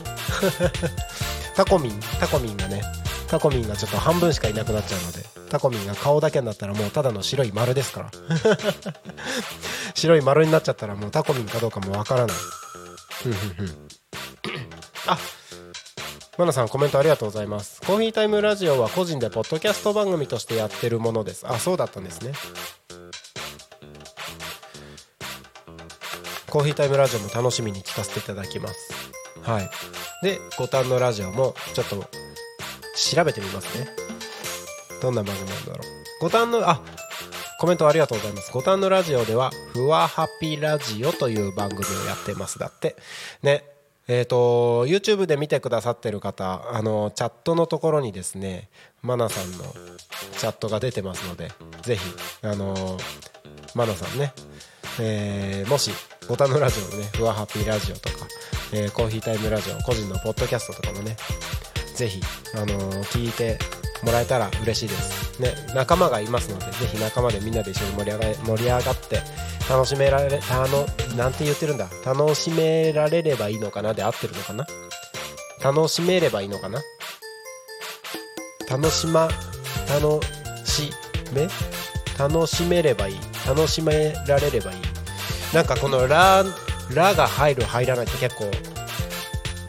[1.57, 2.83] タコミンタコミンがね
[3.27, 8.11] タコミンがちょっと半分しかいなくなっちゃうのでタコミンが顔だけになったらもうただの白い丸ですから。
[9.95, 12.37] 白い丸になっちゃったらもうタコミンかどうかもわからない。
[15.07, 15.17] あ
[16.37, 17.79] マナさんコメントありがとうございます。
[17.81, 21.47] コーヒータイムラジオは個人でポッドキャスト番組としてやってるものです。
[21.47, 22.33] あそうだったんですね。
[26.49, 28.91] コーヒータイムラジオも楽しみに聞かせていただきます。
[29.43, 29.69] はい。
[30.23, 33.87] で五反のラジオもちょっと調べてみますね。
[35.03, 35.79] どんな番組なんだろう。
[36.21, 36.81] 五反のあ
[37.59, 38.51] コメントありがとうございます。
[38.51, 42.59] 五反のラジオでは、ふわハッピーラジオという番組をやってます。
[42.59, 42.97] だって。
[43.41, 43.63] ね、
[44.07, 48.69] えーと YouTube で見てくださってる方あのチャットのところにですね
[49.01, 49.63] マナさんの
[50.37, 52.01] チャットが出てますのでぜひ
[52.41, 52.97] あの
[53.75, 54.33] マナさんね、
[54.99, 55.91] えーもし
[56.27, 58.27] ボタンのラジオのねふわハッピーラジオとか、
[58.73, 61.15] えーコーヒータイムラジオ個人のポッドキャストとかもね
[61.95, 62.21] ぜひ、
[62.55, 63.59] あの聞いて
[64.03, 69.19] もらえたら嬉しいです、ね、仲間がいますのでぜひ仲間でみんなで一緒に盛り上が盛り上がって
[69.69, 71.87] 楽しめられたのなんて言ってるんだ？
[72.05, 74.65] 楽しめられればいいのかなで合ってるのかな？
[75.63, 76.81] 楽しめればいいのかな？
[78.69, 79.29] 楽しま
[79.89, 80.19] 楽
[80.65, 80.91] し
[81.33, 81.47] め？
[82.17, 83.19] 楽しめればいい。
[83.47, 84.77] 楽しめられればいい。
[85.53, 86.43] なんかこのラ
[86.93, 88.49] 「ラ」が入る入らないって結構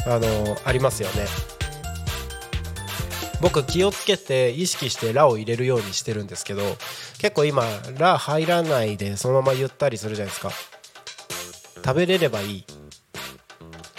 [0.07, 1.27] あのありますよね。
[3.41, 6.63] 僕気をつけて意識して「ラ」を入れるようにしてるんですけど
[7.19, 7.65] 結構今
[7.99, 10.51] 「ラ」入らないでそのまま言ったりするじゃないですか。
[11.85, 12.65] 食べれればいい。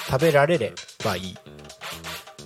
[0.07, 1.37] 食べられればいい。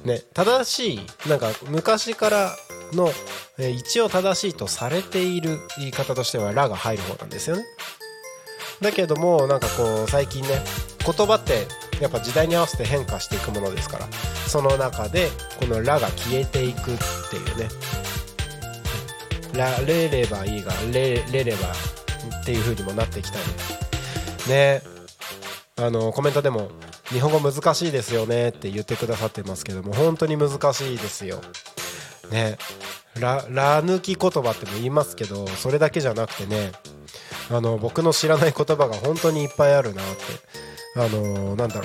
[0.03, 0.21] ね。
[0.33, 2.55] 正しいなんか昔から
[2.91, 3.13] の、
[3.57, 7.63] 一応正しいとされている言い方としては「ラ」が入る方なんですよね。
[8.81, 10.61] だけどもなんかこう最近ね
[11.05, 11.67] 言葉って
[11.99, 14.07] やっぱ時代に合わせて変化していくものですから
[14.47, 16.97] その中でこの「ラ」が消えていくっ
[17.29, 17.69] ていうね
[19.53, 21.67] 「られればいい」が「れれれば」
[22.41, 23.43] っていう風にもなってきたり。
[24.49, 24.81] ね。
[25.75, 26.69] あのコメントでも
[27.09, 31.41] 「日本語難しいですよね」って言ってくださってますけども本当に難しいですよ。
[32.31, 32.57] ね。
[33.17, 36.71] らら抜き言葉っても言いますけどそれだけじゃなくてね
[37.49, 40.23] あの僕の知らない言葉が本当にいっぱいあるなって。
[40.95, 41.83] あのなんだろう。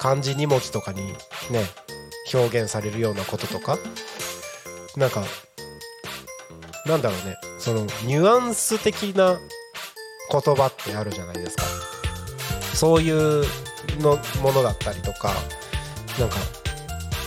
[0.00, 1.00] 漢字2文字とかに
[1.50, 1.64] ね
[2.32, 3.78] 表現されるようなこととか。
[4.96, 5.24] なんか
[6.86, 7.36] なんだろうね。
[7.58, 9.38] そのニュアンス的な
[10.30, 11.64] 言葉ってあるじゃないですか。
[12.74, 13.44] そういう
[14.00, 15.32] のものだったりとか。
[16.18, 16.36] なんか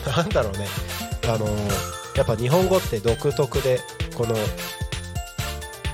[0.16, 0.68] なんだろうね。
[1.28, 1.48] あの
[2.16, 3.82] やっぱ日本語って独特で
[4.16, 4.36] この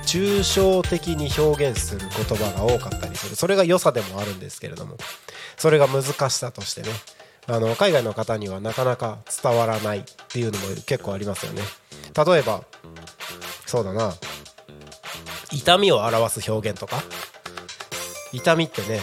[0.06, 3.36] 抽象的に表現する言葉が多かったりする。
[3.36, 4.96] それが良さでもあるんですけれども。
[5.56, 6.88] それが難しさとしてね。
[7.46, 11.62] あの海外の方にはなかなか伝わらないっていうのも結構ありますよね。
[12.16, 12.62] 例えば
[13.66, 14.14] そうだな。
[15.52, 17.02] 痛みを表す表現とか。
[18.32, 19.00] 痛みってね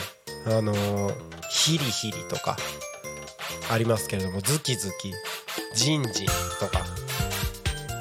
[0.47, 1.15] あのー
[1.51, 2.57] ヒリヒリとか。
[3.69, 5.13] ありますけれどもズキズキ
[5.75, 6.27] ジンジン
[6.59, 6.83] とか。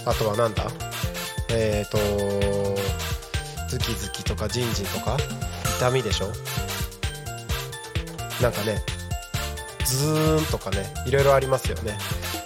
[0.06, 0.66] あとはなんだ？
[1.50, 1.98] えっ、ー、と
[3.68, 5.16] ズキズキとかジンジンとか。
[5.76, 6.32] 痛みでしょ？
[8.42, 8.82] なんかね
[9.84, 11.98] ズーンとかねいろいろありますよね。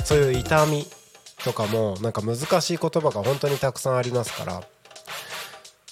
[0.04, 0.86] そういう痛み
[1.44, 4.60] とかもなんか難しい言葉が本当にたくさんありますから。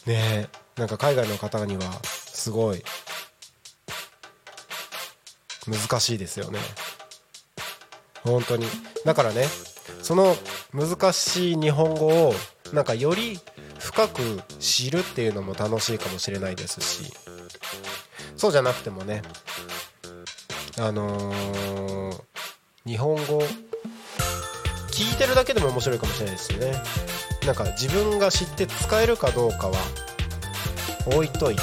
[0.06, 2.82] ねえなんか海外の方にはすごい
[5.68, 6.58] 難しいですよね。
[8.24, 8.66] 本当に。
[9.04, 9.46] だからね
[10.02, 10.36] その
[10.72, 12.34] 難しい日本語を
[12.72, 13.38] なんかより
[13.78, 17.12] 深く知るっていうのも楽しいかもしれないですし。
[18.36, 19.22] そうじゃなくてもね
[20.78, 22.22] あのー
[22.84, 23.40] 日本語
[24.90, 26.82] 聞いてるだけでも面白いかもしれないですよね。
[27.46, 29.74] なんか自分が知って使えるかどうかは
[31.06, 31.60] 置いといて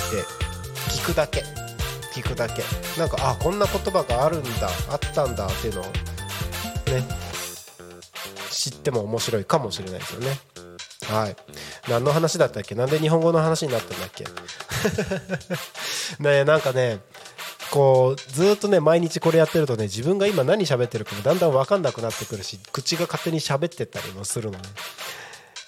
[0.89, 1.43] 聞くだけ。
[2.13, 2.63] 聞くだけ。
[2.97, 5.91] なんかあこんな言葉があるんだあったんだっていうのをね
[8.49, 10.39] 知っても面白いかもしれないですよね。
[11.09, 11.35] はい。
[11.89, 12.75] 何の話だったっけ？
[12.75, 14.23] なんで日本語の話になったんだっけ？
[16.23, 16.99] ねなんかね
[17.71, 24.63] こうずっとね毎日これやってるとね自分が今何喋ってるかもだんだん分かんなくなってくるし口が勝手に喋ってったりもするのね。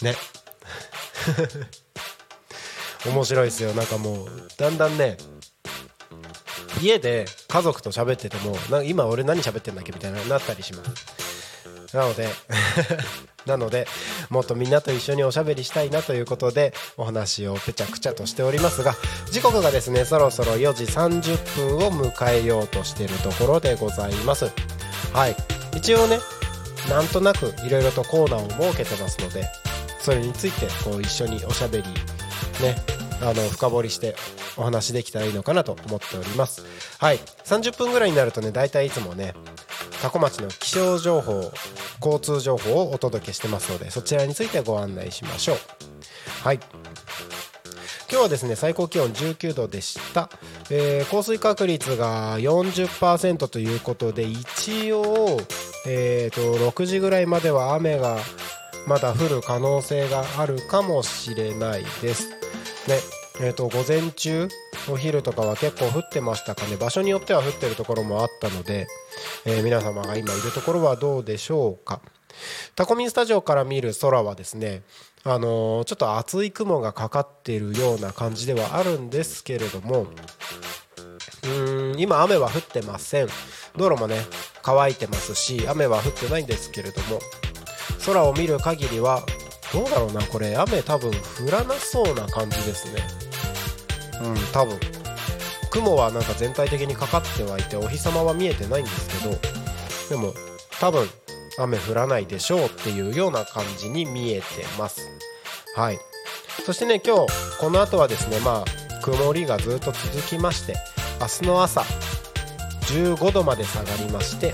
[0.02, 0.16] ね。
[3.06, 3.74] 面白いですよ。
[3.74, 5.18] なんかもうだんだんね
[6.82, 11.21] 家で家族と喋っててもな今俺何喋ってんだっけみたいななったりします。
[11.94, 12.30] なので
[13.46, 13.88] なので
[14.30, 18.96] もっとみんなと一緒におしゃべりしたいなということでお話をぺちゃくちゃとしておりますが
[19.32, 24.52] 時刻がですねそろそろ4時30分を迎えようとしているところでございます。
[25.14, 25.36] はい。
[25.76, 26.20] 一応ね
[26.90, 29.48] なんとなくいろいろとコーナーを設けてますので
[30.02, 31.84] それについてこう一緒におしゃべり
[32.62, 32.76] ね
[33.22, 34.16] あの深掘りして
[34.58, 36.64] お話できたらいいのかなと思っております。
[37.00, 37.20] はい。
[37.46, 39.34] 30分ぐらいになるとね大体いつもね
[40.02, 41.52] 多古町の気象情報
[42.04, 45.58] 交通情報をお届けしてますのでそちらについてご案内しましょう。
[46.44, 46.60] はい。
[48.10, 50.30] 今日はですね最高気温19度でした、
[50.70, 55.40] えー降水確率が40%ということで一応、
[55.88, 58.18] えー、と6時ぐらいまでは雨が
[58.88, 62.30] まだ降る可能性があるかもしれないです。
[62.88, 63.21] ね。
[63.40, 64.50] えー、と午前中
[64.90, 66.76] お昼とかは結構降ってましたかね。
[66.78, 68.88] 場所によっては降ってるところもあったので、
[69.46, 72.02] えー皆様が今いるところはどうでしょうか。
[72.76, 74.84] タコミンスタジオから見る空はですね
[75.24, 80.08] あのーちょっと厚い雲がかかっているような感じではあるんですけれども
[81.44, 81.48] う
[81.96, 83.28] ん今雨は降ってません。
[83.78, 84.18] 道路もね
[84.62, 87.20] 乾いてますし雨は降ってないんですけれども
[88.06, 89.24] 空を見る限りは
[89.74, 90.56] どうだろうなこれ。
[90.58, 93.02] 雨多分降らなそうな感じですね。
[94.24, 94.80] うん多分。
[95.72, 99.40] 雲はなんか全体的にかかってはいてお日様は見えてないんですけど
[100.10, 100.34] でも
[100.82, 101.08] 多分
[101.58, 104.46] 雨降らないでしょうっていうような感じに見えて
[104.78, 105.10] ます。
[105.76, 106.00] はい。
[106.66, 107.28] そしてね今日
[107.60, 110.76] この後はですねまあ曇りがずっと続きまして
[111.20, 111.82] 明日の朝
[112.92, 114.54] 15度まで下がりまして、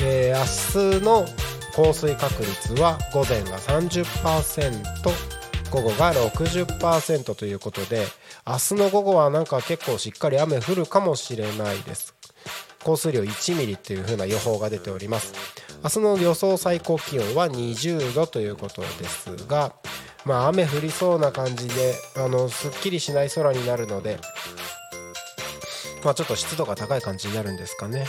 [0.00, 0.38] えー
[0.90, 1.26] 明日の
[1.78, 4.82] 降水確率は午前が30%
[5.70, 8.04] 午後が60%ということで
[8.44, 12.16] 明日の午後はなんか結構しっかり雨降るかもしれないです。
[12.82, 15.34] 降水量1ミリという風な予報が出ております。
[15.84, 19.72] 明日の予想最高気温は20度ということですが
[20.24, 24.18] まあ雨降りそうな感じであのすっきりしない空になるので
[26.02, 28.04] まあちょっと湿度が高い感じになるんですかね。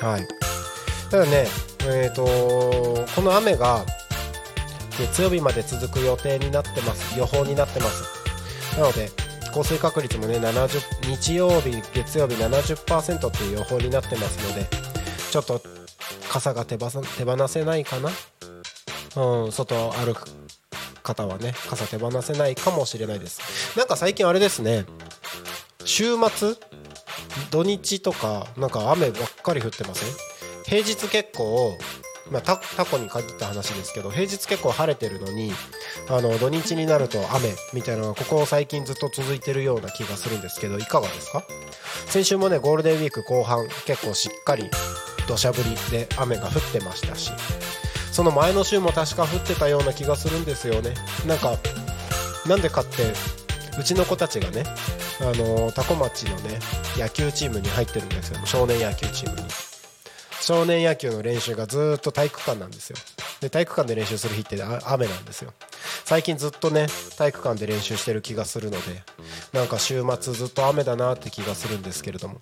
[0.00, 0.26] はい。
[1.12, 1.46] ただね
[1.84, 2.24] えー、と
[3.14, 3.84] この雨が
[4.98, 7.18] 月曜日まで続く予定になってます。
[7.18, 8.78] 予報になってます。
[8.78, 9.10] なので
[9.52, 10.80] 降水確率もね70
[11.14, 14.66] 日曜日月曜日70%という予報になってますので
[15.30, 15.60] ちょっと
[16.30, 18.08] 傘が手ば手放せないかな？
[19.44, 20.24] うん外を歩く
[21.02, 23.76] 方はね傘手放せないかもしれないです。
[23.76, 24.86] なんか最近あれですね。
[25.84, 26.54] 週末？
[27.50, 30.31] 土日とかなんか雨ばっかり降ってません？
[30.66, 31.76] 平日結構
[32.30, 35.52] まあ、タタコに限った話ですけど平日結構晴れてるのに
[36.08, 41.42] あの土日になると雨みたいなのがここ最近ずっと続いてるような気がするんですけどいかがですか？
[42.06, 44.70] 先週もねゴールデンウィーク後半結構しっかり
[45.26, 47.32] 土砂降りで雨が降ってましたし
[48.12, 50.94] その前の週も確か降ってたような気がするんですよね。
[51.26, 51.58] なんか
[52.46, 53.12] なんでかって
[53.78, 54.64] うちの子たちがね
[55.20, 56.60] あの多古町のね
[56.96, 58.38] 野球チームに入ってるんですよ。
[58.46, 59.42] 少年野球チームに。
[60.42, 62.96] 少年野球の練習がずっと体育館なんですよ。
[63.40, 65.52] で体育館で練習する日って雨なんですよ。
[66.04, 69.02] 最近ずっとね体育館で練習してる気がするので
[69.52, 72.40] なんか週末ずっと雨だなって気がするんですけれども。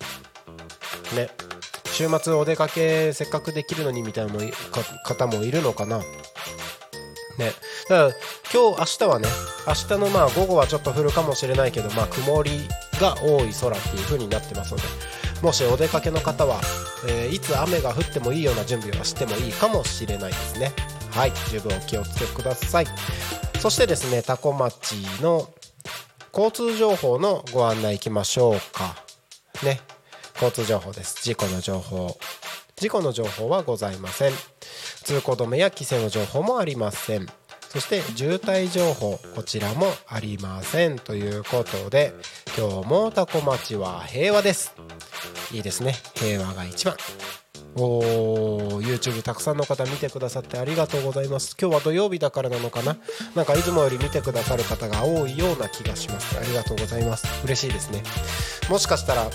[1.15, 1.29] ね。
[1.85, 4.33] 週末お出かけせっかくできるのにみたいな
[5.03, 5.99] 方もいるのかな。
[5.99, 6.05] ね。
[7.87, 8.09] だから
[8.51, 9.27] 今日明日はね
[9.67, 12.67] 明日のまあ午後はちょっと降るかもしれないけどまあ曇り
[12.99, 14.83] が多い空っていう風になってますので
[15.43, 16.61] もしお出かけの方は、
[17.07, 20.71] えーいつ雨が降ってもいいような準備をしてもいいかもしれないですね。
[21.11, 22.87] はい十分お気をつけください。
[23.59, 25.49] そしてですね多古町の
[26.33, 28.95] 交通情報のご案内いきましょうか。
[29.63, 29.81] ね
[30.35, 31.23] 交通情報です。
[31.23, 32.17] 事故の情報。
[32.75, 34.31] 事故の情報はございません。
[35.03, 37.27] 通行止めや規制の情報もありません。
[37.71, 42.13] そして渋滞情報こちらもありませんということで
[42.57, 44.75] 今日も多古町は平和です。
[45.53, 45.95] いいですね。
[46.15, 46.97] 平和が一番。
[47.75, 51.55] おー YouTube たくさんの方見てくださってありがとうございます。
[51.57, 52.97] 今日は土曜日だからなのかな。
[53.35, 56.37] なんかいつもより見てくださる方が多いような気がします。
[56.37, 57.25] ありがとうございます。
[57.45, 58.03] 嬉しいですね。
[58.69, 59.29] もしかしたら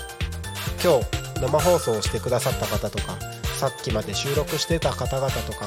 [0.83, 3.17] 今日生放送をしてくださった方とか
[3.59, 5.65] さっきまで収録してた方々とか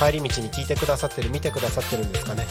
[0.00, 2.46] 帰り道に聞いてくださってる見てくださってるんですかね。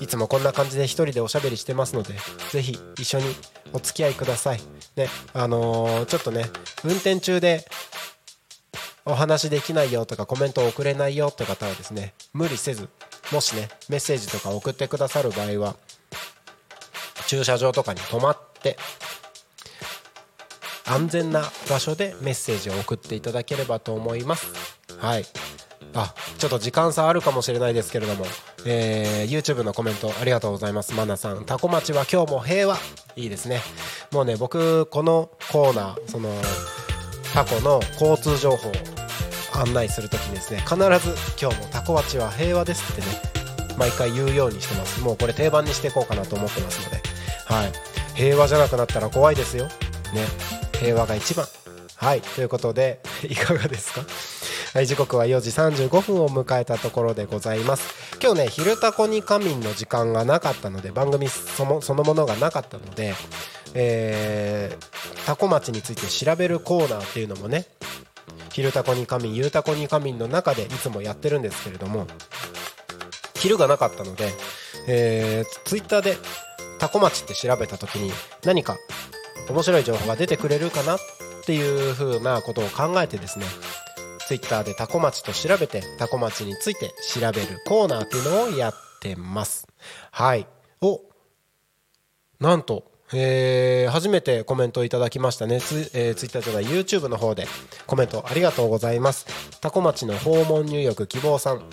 [0.00, 2.14] いつもこんな感じで一人でおしゃべりしてますので
[2.50, 3.26] ぜひ一緒に
[3.72, 4.60] お付き合いください。
[4.96, 6.46] ねあのーちょっとね
[6.82, 7.64] 運転中で
[9.04, 12.88] お話できないよとかコメントを送れないよって方はですね無理せず
[13.32, 15.76] もしねメッセージとか送ってくださる場合は
[17.28, 18.76] 駐車場とかに止まって
[20.86, 24.48] 安全な場所でメッセージを送っていただければと思います。
[24.98, 25.24] はい。
[25.94, 28.24] あちょっと時間差あるかもしれないですけれども、
[28.64, 30.94] えー YouTube のコメントありがとうございます。
[30.94, 31.44] マナさん。
[31.44, 32.76] タコ町は今日も平和。
[33.16, 33.60] いいですね。
[34.12, 36.30] もうね僕このコーナーその
[37.34, 38.72] タコの交通情報を
[39.54, 40.80] 案内するときにですね必ず
[41.40, 43.06] 今日もタコ町は平和ですってね
[43.76, 45.00] 毎回言うようにしてます。
[45.00, 47.02] もうこれ定番にしていこうかなと思ってますので。
[47.46, 47.72] はい。
[48.14, 49.64] 平和じゃなくなったら怖いですよ。
[49.64, 49.72] ね。
[50.78, 51.46] 平和が一番。
[51.96, 52.20] はい。
[52.20, 54.02] ということでいかがですか？
[54.72, 57.92] はい時刻は4時35分を迎えたところでございます。
[58.22, 63.14] 今日ね「昼タコに仮眠」の時間がなかったので番組そのそのものがなかったので
[63.74, 67.66] えー、タコ町について調べるコーナーっていうのもね
[68.52, 72.06] 「昼タコに仮眠」「ゆうタコに仮眠」の中でいつもやってるんですけれども
[73.34, 74.32] 昼がなかったので、
[74.86, 76.16] えー、ツイッターで
[76.78, 78.12] タコ町って調べた時に
[78.44, 78.76] 何か
[79.48, 80.98] 面白い情報が出てくれるかなっ
[81.44, 83.46] ていう風なことを考えてですね
[84.30, 89.66] ツイッターでタコ町と調べてタコ町について調べるコーナーっていうのをやってます。
[90.12, 90.46] はい。
[90.80, 91.00] お
[92.38, 95.60] なんとえー、初めてコメントいただきましたね。
[95.60, 97.48] ツ,、えー、ツイッターじゃない YouTube の方で
[97.88, 99.26] コメントありがとうございます。
[99.60, 101.64] タコ町の訪問入浴希望さん。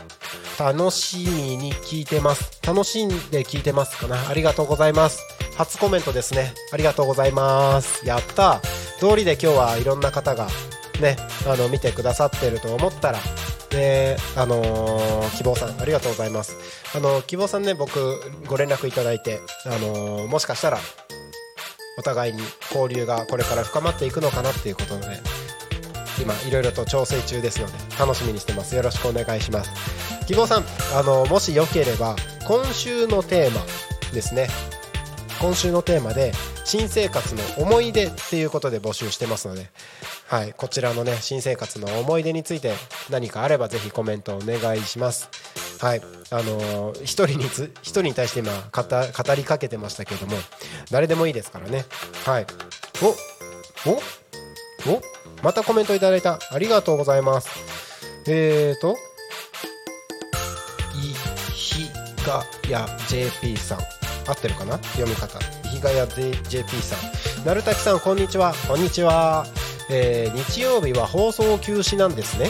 [0.60, 2.60] 楽しみに聞いてます。
[2.66, 4.30] 楽しんで聞いてますかな。
[4.30, 5.22] ありがとうございます。
[5.55, 6.55] 初コメントですね。
[6.74, 8.03] ありがとうございます。
[8.08, 8.62] やった。
[8.99, 10.47] 通りで今日はいろんな方が
[11.02, 13.20] ねあの見てくださってると思ったら
[13.70, 16.56] であのー、希望さんありがとうございます。
[16.95, 18.00] あの希望さんね僕
[18.48, 20.80] ご連絡いただいてあのー、もしかしたら
[21.98, 22.41] お互いに
[22.74, 25.20] 交流がこれから深まっていくのかなっていうことで
[26.22, 28.76] 今いろいろと調整中ですので楽しみにしてます。
[28.76, 29.72] よろしくお願いします。
[30.26, 30.64] 希望さん
[30.95, 32.16] あのもしよければ
[32.48, 33.62] 今週のテーマ
[34.14, 34.48] ですね。
[35.39, 36.32] 今週のテーマで
[36.66, 39.70] 新生活の思い出っていうことで募集してますので、
[40.28, 42.73] はい、こちらのね新生活の思い出について
[43.09, 45.30] 何かあればぜひコメントお願いします。
[45.80, 46.01] はい
[46.32, 50.36] あのー、一人につ一人に対して今語りかけてましたけれども
[50.91, 51.86] 誰でもいいですからね。
[52.25, 52.47] はい
[53.01, 53.07] お
[53.89, 53.93] お
[54.93, 55.01] お
[55.43, 56.39] またコメントいただいた。
[56.51, 57.49] ありがとうございます。
[58.28, 58.97] えーと
[60.95, 61.89] いひ
[62.25, 63.80] がや JP さん。
[64.28, 64.78] 合ってるかな？
[64.84, 65.39] 読み方。
[65.69, 67.45] 比嘉屋 JP さん。
[67.45, 68.53] 鳴滝さんこんにちは。
[68.67, 69.45] こんにちは、
[69.89, 72.49] えー、日曜日は放送休止なんですね。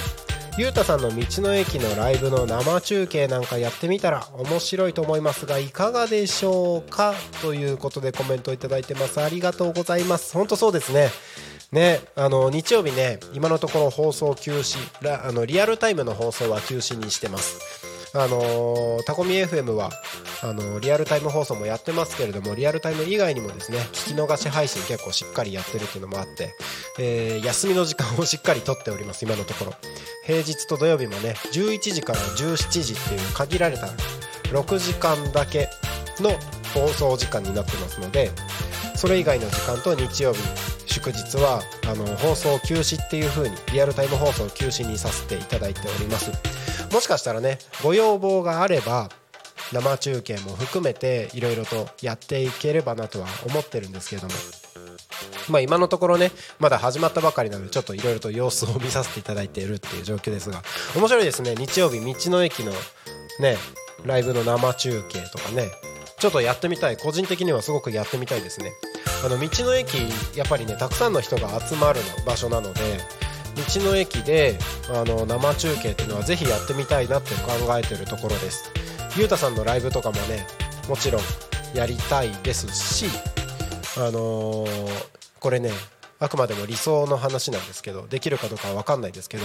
[0.58, 7.14] ゆうたさんの道の駅のライブの生中継なんかやってみたら面白いと思いますがいかがでしょうか？
[7.44, 9.22] ということでコメントいただいてます。
[9.22, 10.34] ありがとうございます。
[10.34, 11.10] 本当そうですね。
[11.72, 14.80] ね、あの日曜日ね今のところ放送休止
[15.28, 17.60] あのリアルタイムの放送は休止にしてます。
[18.20, 19.92] あのタコミ FM は
[20.44, 26.56] あのリアルタイム放送もやってますけれどもリアルタイム以外にもですね聞き逃し配信結構しっかりやってるっていうのもあって、
[27.00, 29.74] えー、休みの時間をしっかりとっております今のところ。
[30.26, 33.88] 平日と土曜日もね11時から17時っていう限られた
[34.52, 35.70] 6時間だけ
[36.20, 36.32] の
[36.74, 38.32] 放送時間になってますので
[38.98, 40.40] それ以外の時間と日曜日
[40.88, 46.32] 祝日はあの放送休止っていう風にリアルタイム放送休止にさせていただいております。
[46.92, 49.10] もしかしたらねご要望があれば
[49.72, 54.34] 生中継も含めていろいろとやっていければなとは思ってるんですけども。
[55.50, 60.64] まあ今のところねまだ始まったばかりなのでちょっといろいろと様子を見させていただいているっていう状況ですが
[60.96, 61.54] 面白いですね。
[61.56, 62.72] 日曜日道の駅の
[63.40, 63.58] ね
[64.06, 65.70] ライブの生中継とかね
[66.20, 68.72] ちょっとやってみたい個人的にはすごくやってみたいですね。
[69.26, 69.98] あの道の駅
[70.38, 72.82] やっぱりねたくさんの人が集まる場所なので
[73.56, 74.58] 道の駅で
[74.90, 78.72] あの生中継っていうのはぜひやってみたいなって考えてるところです。
[79.18, 80.46] ゆうたさんのライブとかもね
[80.88, 81.22] もちろん
[81.74, 83.08] やりたいですし
[83.98, 85.06] あのー、
[85.40, 85.72] これね
[86.20, 89.44] あくまでも理想の話なんですけどできるかどうかは分かんないですけど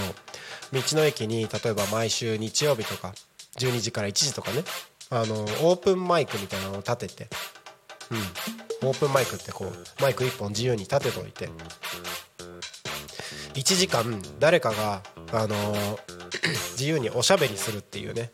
[0.71, 3.13] 道の駅に例えば毎週日曜日とか
[3.57, 4.63] 12時から1時とかね
[5.09, 7.27] あのオープンマイクみたいなのを立てて、
[8.11, 8.17] うん、
[8.87, 11.49] オープンマイクってこうマイク1本自由に立てておいて。
[13.53, 15.97] 1時間誰かが、あのー、
[16.73, 18.31] 自由におしゃべりするっていうね。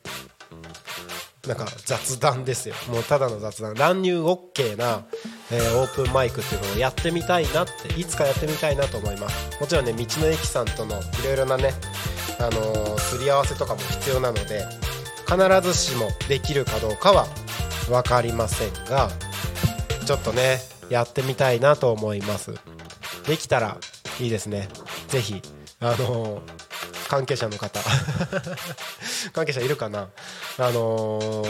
[1.47, 2.75] なんか雑談ですよ。
[2.89, 3.73] もうただの雑談。
[3.73, 5.05] 乱入 OK な、
[5.51, 9.59] えー、オープンマイクっていうのをやってみたいなっていつかやってみたいなと思います。
[9.59, 11.73] もちろんね道の駅さんとのいろいろなね
[12.39, 14.65] あのー、すり合わせとかも必要なので
[15.27, 17.27] 必ずしもできるかどうかは
[17.87, 19.09] 分かりませんが
[20.09, 20.57] ちょっとね
[20.89, 22.55] やってみたいなと思います。
[23.27, 23.77] できたら
[24.19, 24.67] いいですね。
[25.07, 25.39] ぜひ
[25.79, 26.41] あの
[27.07, 27.79] 関係者の方。
[29.33, 30.09] 関係者いるかな？
[30.57, 31.45] あの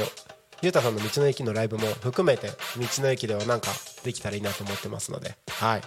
[0.62, 3.72] ゆうたさんの道の駅のライブも含めて道の駅ではなんか
[4.04, 5.38] できたらいいなと思ってますので。
[5.52, 5.82] はい。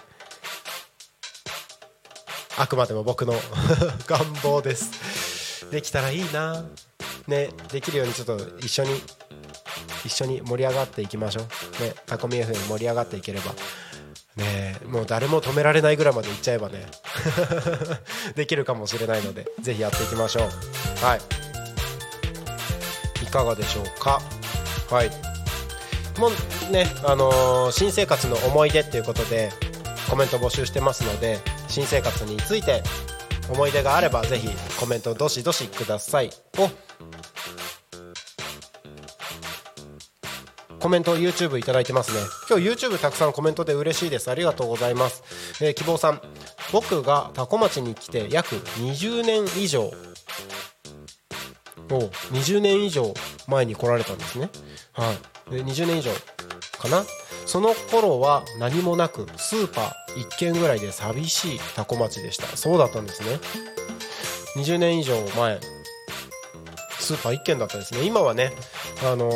[2.57, 3.39] あくまでも僕の
[4.07, 5.69] 願望です。
[5.69, 6.65] できたらいいな。
[7.27, 8.99] ねできるようにちょっと一緒に
[10.05, 11.43] 一緒に盛り上がっていきましょう。
[11.83, 13.53] ねタコミ FM 盛り上がっていければ。
[14.35, 16.85] ねもう誰も止められないぐらいまでいっちゃえばね。
[18.35, 21.05] できるかもしれないのでぜひやっていきましょう。
[21.05, 21.21] はい。
[23.23, 24.21] いかがでしょうか？
[24.89, 25.11] はい。
[26.19, 29.51] もうねあのー、新生活の思い出っていうことで
[30.09, 32.83] コメント募集してますので新生活について
[33.49, 34.47] 思い出があればぜひ
[34.79, 36.29] コメントどしどしください。
[36.57, 36.69] お
[40.83, 42.19] コメント YouTube いただいてますね。
[42.49, 44.29] 今日 YouTube たくさんコメントで嬉しいです。
[44.29, 45.23] ありがとうございます、
[45.63, 46.21] えー希望さん。
[46.73, 49.93] 僕が多古町に来て約20年以上。
[51.89, 51.99] お
[52.33, 53.13] 20年以上
[53.47, 54.49] 前に来られたんですね。
[54.91, 55.13] は
[55.49, 55.51] い。
[55.51, 56.11] で20年以上
[56.77, 57.05] かな。
[57.45, 62.57] その頃は何もなくスーパー1軒ぐらいで寂しい多古町でした。
[62.57, 63.39] そうだったんですね。
[64.57, 65.61] 20年以上前。
[67.03, 68.03] スーパー1軒だったですね。
[68.03, 68.51] 今はね
[69.03, 69.29] あの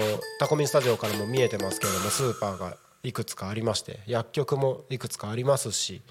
[0.00, 6.02] ータコミンスタジオからも見えてますけれどもスーパーがいくつかありまして薬局もいくつかありますし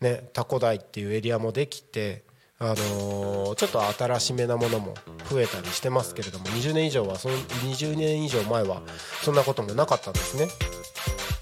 [0.00, 2.22] ねタコ台っていうエリアもできて
[2.58, 4.94] あのーちょっと新しめなものも
[5.28, 8.82] 増えたりしてますけれども20年以上はその20年以上前は
[9.22, 10.48] そんなこともなかったんですね。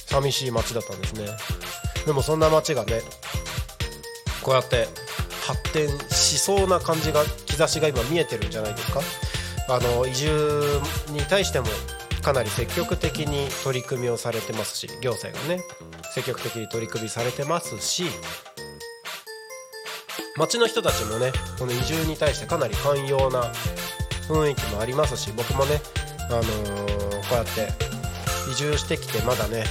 [0.07, 1.26] 寂しい街だったんですね。
[2.07, 3.03] でもそんな街がね
[4.43, 4.89] こうやって
[5.49, 9.01] 発展しそうな感じが兆しが今見えてるんじゃないですか？
[9.70, 10.80] あの移住
[11.11, 11.66] に対しても
[12.22, 15.62] かなり積極的に取り組みをされてますし行政がね
[16.14, 18.05] 積極的に取り組みされてますし
[20.36, 23.53] 町の人たちもねこの移住に対してかなり寛容な
[24.28, 25.80] 雰囲気もありますし僕もね、
[26.30, 27.68] あのーこうやって
[28.51, 29.64] 移住してきてまだね、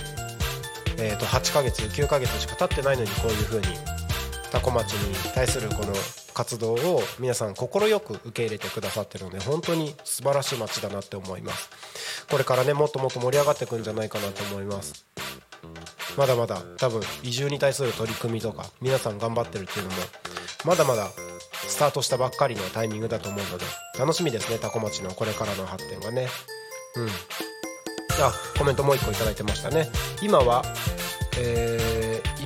[0.99, 3.67] えー、と8ヶ月9ヶ月しか経ってないのにこういう風に
[4.51, 5.93] 多古町に対するこの
[6.33, 7.67] 活動を皆さん快
[7.99, 11.69] く受け入れてくださってるので本当に素晴らしい町だなって思います。
[12.29, 15.05] これからねもっともっと盛り上がっていくんじゃないかなと思います。
[16.17, 19.97] まだまだ多分移住に対する取り組みとか皆さん頑張ってるっていうのも
[20.65, 21.09] まだまだ
[21.67, 23.65] スタートしたばっかりのタイミングだと思うので
[23.99, 26.27] 楽しみですね多古町のこれからの発展がね。
[26.95, 27.07] うん。
[28.19, 29.89] あコメントもう一個いいてましたね。
[30.21, 30.63] 今は
[31.39, 31.86] えー、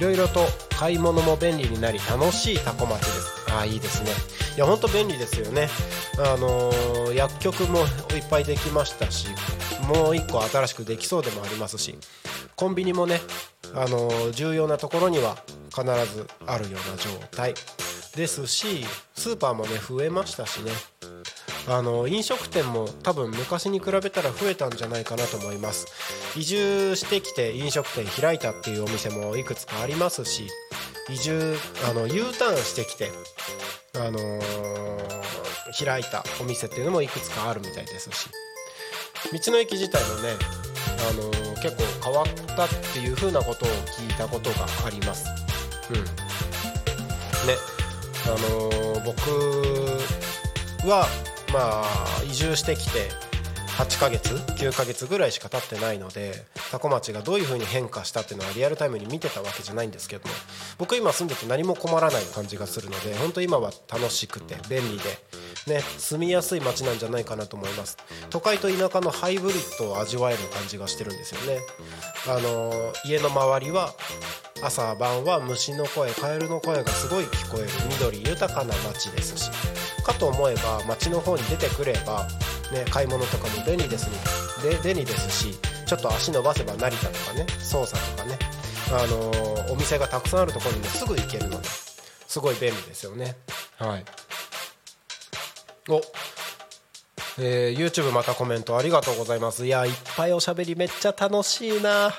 [0.01, 0.41] ろいろと
[0.77, 3.51] 買い物も便利になり楽しいタコ町です。
[3.51, 4.09] ああいいですね。
[4.55, 5.69] いやほんと便利ですよね。
[6.17, 9.27] あのー薬局もいっぱいできましたし
[9.85, 11.97] もう一個新しくできそうでもありますし
[12.55, 13.19] コンビニもね
[13.75, 15.35] あのー重要なところには
[15.75, 15.83] 必
[16.13, 17.53] ずあるような状態
[18.15, 20.71] ですしスーパーもね増えましたしね。
[21.67, 25.87] あの飲食店も多分昔に比べたら増えたんじゃないかなと思います。
[26.35, 30.47] 移住してきて飲食店開いたっていうお店もいくつかありますし
[31.09, 31.55] 移住
[31.89, 33.11] あの U ターンしてきて
[33.95, 35.21] あのー
[35.85, 38.27] 開いたお店っていうのもいくつかあるみたいですし。
[39.45, 40.29] 道の駅自体もね、
[41.09, 42.25] あのー結構変わっ
[42.57, 45.25] たっていう風なことを聞いたことがあります。
[45.91, 45.95] うん。
[45.97, 46.03] ね。
[48.25, 51.07] あのー僕は
[51.51, 53.09] まあ移住してきて
[53.81, 60.33] 8ヶ月？9ヶ月ぐらいしか経ってないので多古町がどういう風に変化したっていうのはリアルタイムに見てたわけじゃないんですけども
[60.77, 67.97] 僕今住んでて何も困らない感じがするので本当今は楽しくて便利でね住みやすい街なんじゃないかなと思います。
[68.29, 71.61] 都会と田舎のハイブリッドを味わえる感じがしてるんですよね。
[72.27, 72.71] あの
[73.05, 73.95] 家の周りは
[74.63, 79.49] 朝晩は虫の声カエルの声がすごい聞こえる緑豊かな街ですし
[80.03, 82.27] かと思えば街の方に出てくれば、
[82.71, 84.07] ね、買い物とかも便利です
[84.63, 85.55] にで便利ですし
[85.85, 88.37] ちょっと足伸ばせば成田とかね捜査とかね、
[88.91, 93.35] あのーお店がたくさんあるところにもすぐ行けるのですごい便利ですよね。
[93.77, 94.05] はい。
[95.89, 96.01] お。
[97.39, 99.65] えー YouTube またコメントありがとうございます。
[99.65, 102.13] いやいっぱいおしゃべりめっちゃ楽しいな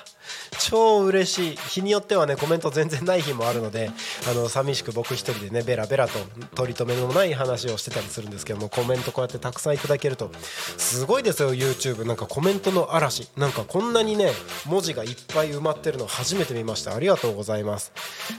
[0.59, 1.57] 超嬉しい。
[1.57, 3.91] 日によってはねコメント全然ない日もあるので
[4.31, 6.19] あの寂しく僕一人でねベラベラと
[6.55, 10.31] 取り留めのない話をしてたりするんですけどもコメントこうやってたくさんいただけると
[10.77, 13.29] すごいですよ YouTube なんかコメントの嵐。
[13.37, 14.31] なんかこんなにね
[14.67, 16.95] 文字がいっぱい埋まってるの初めて見ました。
[16.95, 17.93] ありがとうございます。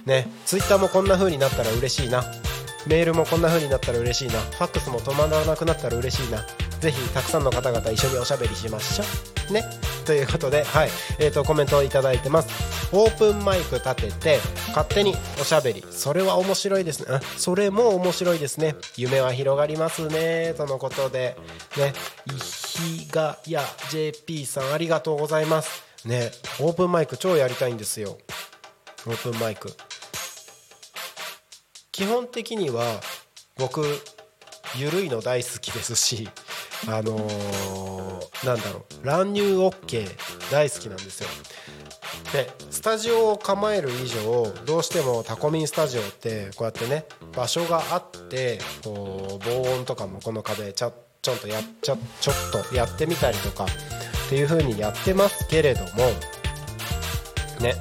[0.05, 2.23] ね Twitter もこんな風になったら嬉しいな。
[2.87, 4.39] メールもこんな風になったら嬉しいな。
[4.39, 6.45] ファックスも止まらなくなったら嬉しいな。
[6.79, 9.03] ぜひたくさんの方々一緒におしゃべりしましょ
[9.49, 9.53] う。
[9.53, 9.63] ね。
[10.05, 10.89] ということではい。
[11.17, 12.49] えー、とコメントをいただいてます。
[12.91, 15.83] オープンマイク立てて勝手におしゃべり。
[15.91, 17.19] それは面白いですね。
[17.37, 18.75] それも面白いですね。
[18.97, 20.53] 夢は広がりますね。
[20.57, 21.37] とのことで。
[21.77, 21.93] ね。
[22.27, 25.83] いひがや JP さんありがとうございます。
[26.05, 26.31] ね。
[26.59, 28.17] オープンマイク超やりたいんですよ。
[29.07, 29.73] オープンマイク。
[31.93, 32.83] 基本的には
[33.57, 33.85] 僕
[34.75, 36.27] ゆるいの大好きですし
[36.87, 40.09] あのーなんだろう乱入 OK
[40.51, 41.29] 大好きなんですよ。
[42.33, 52.35] でスタジオを構える以上どうしてもタコミンスタジオってこうやってね場所があってこう防音とかもこの壁ちょちょっとやっちょちょっ
[52.69, 56.11] とやってみたりとかっていう風にやってますけれども
[57.59, 57.75] ね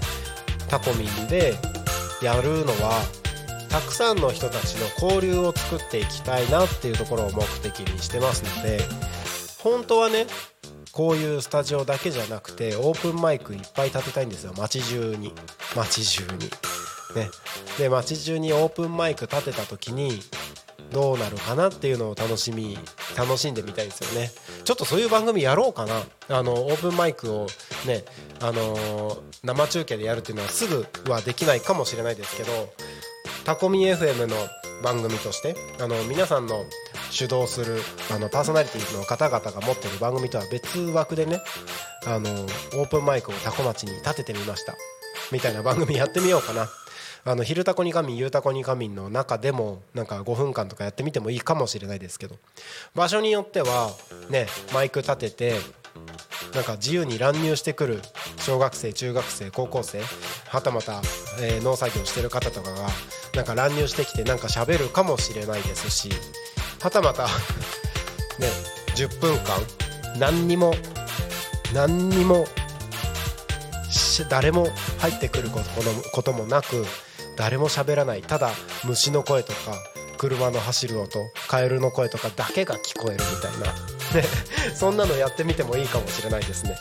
[0.69, 1.55] タコミンで
[2.21, 3.03] やるのは
[3.73, 8.81] たくさんの人たちの交流を作っていきたいなっていうところを目的にしてますので
[9.63, 10.27] 本当はね
[10.93, 14.53] こういうスタジオだけじゃなくてオープンマイクいっぱい立てたいんですよ。
[14.59, 15.33] 街中に。
[15.75, 16.51] 街中に。
[17.17, 17.31] ね。
[17.79, 20.21] で街中にオープンマイク立てた時に
[20.91, 22.79] どうなるかなっていうのを楽しみ
[23.17, 24.31] 楽しんでみたいですよね。
[24.65, 26.03] ちょっとそういう番組やろうかな。
[26.29, 27.47] あのオープンマイクを
[27.87, 28.05] ね
[28.43, 32.53] あのー生中継でやるっていうのはすぐはできないかもしれないですけど
[33.45, 34.37] タコミ FM の
[34.85, 36.65] 番組としてあの皆さんの
[37.11, 37.81] 主導する
[38.13, 41.41] あのパーソナリティの方々が持ってる番組とは別枠でね
[42.07, 44.75] あのオープンマイクをタコ町に立ててみました。
[45.33, 46.69] みたいな番組やってみようかな。
[47.25, 52.37] あの「昼タコに仮眠ゆうタコに仮眠」の中でもなんか5分間とかやってみてもいいかもしれないですけど。
[52.95, 53.91] 場所によっては
[54.29, 55.55] ねマイク立てて
[56.55, 58.03] なんか自由に乱入してくる
[58.39, 60.01] 小学生中学生高校生
[60.49, 61.01] はたまた、
[61.41, 62.89] えー農作業してる方とかが
[63.35, 66.11] なんか乱入してきてなんか喋るかもしれないですし
[66.81, 67.27] はたまた
[68.39, 68.49] ね
[68.97, 69.61] 10分間
[70.19, 70.75] 何にも
[71.73, 72.47] 何にも
[74.29, 74.69] 誰も
[74.99, 75.67] 入ってくること
[76.13, 76.85] こともなく
[77.37, 78.51] 誰も喋らないただ
[78.85, 79.59] 虫の声とか
[80.23, 81.19] 車の走る音
[81.49, 83.73] カエルの声とかだけが聞こえるみたいな、
[84.21, 84.29] ね、
[84.73, 86.77] そんなのやってみてもいいかもしれないですね。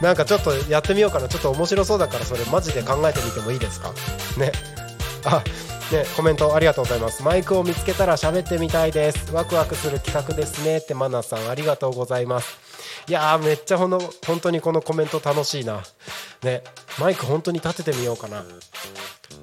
[0.00, 1.28] なんかちょっとやってみようかな。
[1.28, 3.92] ちょっと面白そうだからそれマジで考えてみてもいいですか？
[4.38, 4.50] ね。
[5.26, 5.44] あ
[5.92, 7.22] ね、コメントありがとうございます。
[7.22, 9.30] マイクを見つけたら喋ってみたいです。
[9.34, 12.58] ワクワクする企画ですねってマナさんありがとうございます。
[13.08, 15.82] いやーめっちゃほの本当にこのコメント楽しいな。
[16.42, 16.62] ね。
[16.98, 18.42] マイク本当に立ててみようかな。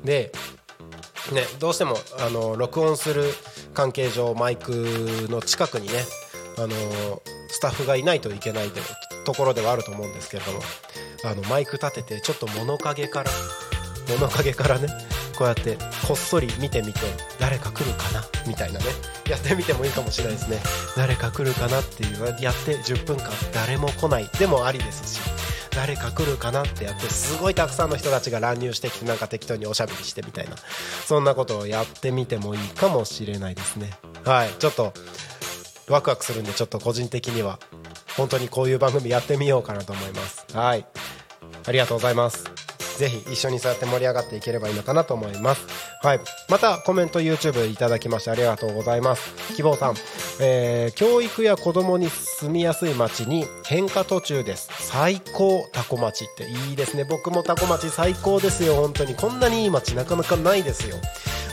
[0.03, 0.31] で
[1.31, 3.23] ね、どうしてもあの録音する
[3.73, 5.93] 関係上マイクの近くにね
[6.57, 6.69] あの
[7.49, 8.81] スタッフがいないといけないと
[9.25, 10.59] ところではあると思うんですけれども
[11.25, 13.31] あのマイク立ててちょっと物陰から
[14.09, 14.87] 物陰からね
[15.37, 16.99] こうやってこっそり見てみて
[17.39, 18.85] 誰か来るかなみたいなね
[19.29, 20.57] やってみてもいいかもしれないですね。
[20.95, 25.36] 誰か来るかなっていうやって10分間誰も来ないでもありですし
[25.77, 30.55] 誰か来るかなってやってすごいたくさんの人たちが乱入してきてなんか適当におしゃべりしてみたいな
[31.05, 33.91] そんなことをやってみてもいいかもしれないですね。
[34.25, 34.91] はいちょっと
[35.87, 37.59] ワクワクするんでちょっと個人的には
[38.17, 40.47] 本当にこういう番組やってみようかなと思います。
[40.51, 40.83] はい。
[41.67, 42.66] ありがとうございます。
[42.97, 45.67] ぜひ一緒にそうやって盛り上がっていければいいのかなと思います。
[46.01, 46.19] はい。
[46.49, 49.55] またコメント YouTube いただきましてありがとうございます。
[49.55, 49.95] 希望さん、
[50.39, 54.69] えー教育や子供に住みやすい町に変化途中です。
[54.79, 57.05] 最高タコ町っていいですね。
[57.05, 58.75] 僕もタコ町最高ですよ。
[58.75, 60.95] 本当にこんなにいい町なかなかないですよ。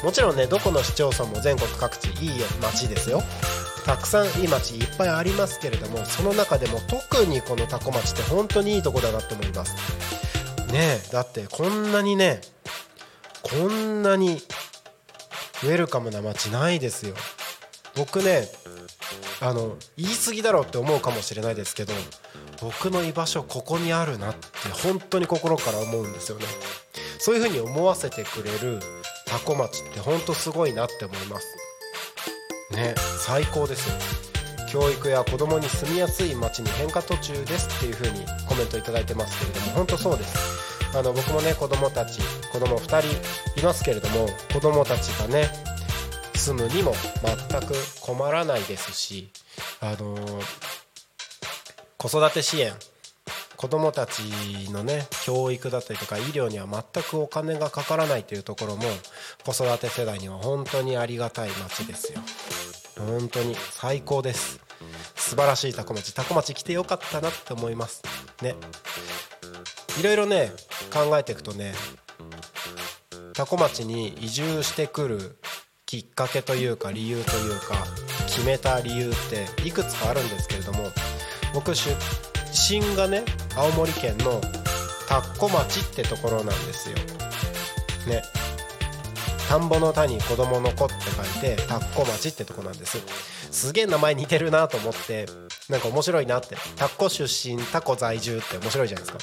[0.03, 2.31] もちろんねどこの市町村も全国各地いい
[2.63, 3.23] 町ですよ。
[3.85, 10.34] たくさんいい町いっぱいありますけれどもその中でも特にこのタコ町って本当にいいとこだなって思います。
[10.75, 12.41] ねえだってこんなにね
[13.43, 14.43] こんなに
[15.63, 17.15] ウェルカムな街ないですよ。
[17.95, 18.49] 僕ね
[19.41, 21.93] あの言い過ぎだろうって思うかもしれないですけど
[22.61, 24.49] 僕の居場所ここにあるなって
[24.83, 26.45] 本当に心から思うんですよね。
[27.21, 28.81] そういう風に思わせてくれる
[29.27, 31.47] タコ町って本当すごいなって思います。
[32.73, 34.24] ね最高ですよ。
[34.75, 40.99] 教育や子供に住みやすい街に変化途中ですっていう風にコメントいただいてますけれども本当そうです。
[40.99, 42.19] あの僕もね子供たち
[42.51, 45.49] 子供2人いますけれども子供たちがね
[46.35, 46.93] 住むにも
[47.49, 49.31] 全く困らないですし
[49.81, 50.17] あの
[51.97, 52.73] 子育て支援
[53.57, 54.23] 子どもたち
[54.73, 58.83] のね教育だったりとか医療には全くお金がかからないというところも
[59.45, 62.21] 子育て世代には本当にありがたい街ですよ。
[62.99, 64.64] 本当に最高です。
[65.35, 66.15] 素晴らしいタコ町。
[66.15, 68.03] タコ町来てよかったなって思います。
[68.41, 68.55] ね。
[69.99, 70.53] いろいろね
[70.93, 71.75] 考えていくとね
[73.33, 75.37] タコ町に移住してくる
[75.87, 77.75] きっかけというか理由というか
[78.29, 79.13] 決めた理由っ
[79.57, 80.85] ていくつかあるんですけれども
[81.53, 81.97] 僕出
[82.53, 83.25] 身がね
[83.57, 84.41] 青森県の
[85.09, 86.97] 田子町ってところなんですよ。
[88.07, 88.23] ね。
[89.49, 90.95] 田んぼの田に子供の子って
[91.41, 93.34] 書いて田子町ってとこなんです。
[93.55, 95.27] すげえ名前似てるなと思って
[95.69, 96.57] なんか面白いなって。
[96.77, 99.19] 田子出身田子在住って面白いじゃないですか。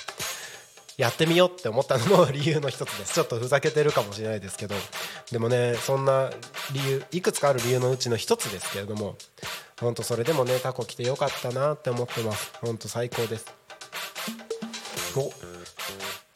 [0.98, 3.14] やってみようって思ったのも理由の一つです。
[3.14, 4.76] ちょっとふざけてるかもしれないですけど。
[5.32, 6.30] でもねそんな
[6.74, 9.18] 理由いくつかある理由のうちの一つですけれども。
[9.80, 12.54] 本当それでもねタコ来てよかったなって思ってます。
[12.62, 13.46] 本当最高です。
[15.18, 15.32] お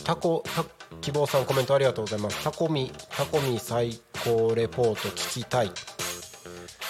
[0.03, 0.65] タコタ
[1.01, 2.43] 希望さんコメントありがとうございます。
[2.43, 5.71] タコミタコミ最高レポート聞きたい。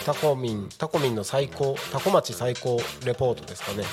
[0.04, 3.84] タコミンタコミンの最高タコ町最高レポートですかね。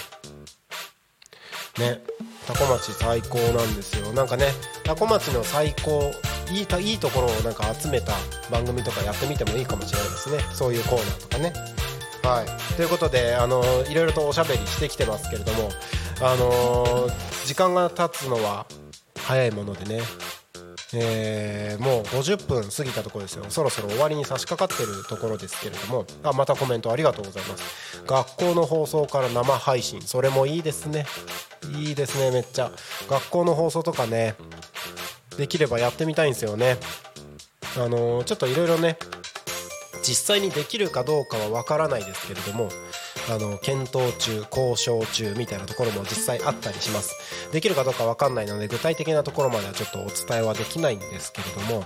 [1.79, 2.03] ね
[2.47, 4.13] タコ町最高なんですよ。
[4.13, 4.47] なんかね
[4.85, 6.11] タコ町の最高
[6.51, 8.13] いいいいところをなんか集めた
[8.51, 10.39] 番組とかやってみてもいいかもしれないですね。
[10.53, 11.53] そういうコーナーとかね。
[12.23, 12.75] はい。
[12.77, 15.71] ということであのいろいろとおしゃべりしてきてますけれども
[16.21, 17.09] あの
[17.47, 18.67] 時間が経つのは
[19.17, 20.03] 早いものでね。
[20.95, 23.45] えーもう50分過ぎたところですよ。
[23.49, 26.07] そろそろ終わりに差し掛かってるところですけれども。
[26.23, 28.03] あまたコメントありがとうございます。
[28.07, 30.03] 学校の放送から生配信。
[30.03, 31.07] それもいいですね。
[31.79, 32.71] いいですねめっちゃ。
[33.09, 34.35] 学校の放送とかね
[35.39, 36.77] できればやってみたいんですよね。
[37.77, 38.99] あのーちょっといろいろね
[40.07, 42.69] 実際にできるかどうかはわからないですけれども
[43.31, 47.15] あの検討中交渉中みたいなところも実際あったりします。
[47.53, 51.85] できるかどうかわかんないので具体的なところまではちょっとお伝えはできないんですけれども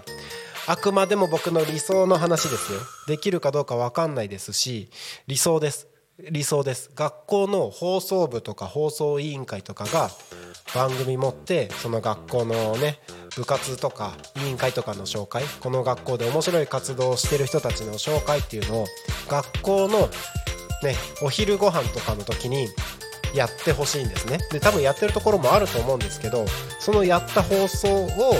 [0.68, 2.80] あくまでも僕の理想の話ですよ。
[3.06, 4.88] できるかどうかわかんないですし
[5.26, 5.86] 理想です。
[6.30, 6.90] 理想です。
[6.94, 10.10] 学校の放送部とか放送委員会とかが
[10.74, 12.98] 番組持ってその学校のね
[13.36, 18.86] 部活とか委員会とかの紹介この学校で面白い活動をしてる人たちの紹介っていうのを
[19.28, 20.08] 学校の
[20.82, 22.66] ねお昼ご飯とかの時に
[23.34, 24.38] やってほしいんですね。
[24.50, 26.46] で多分やってるところもあると思うんですけど
[26.80, 28.34] そのやった放送を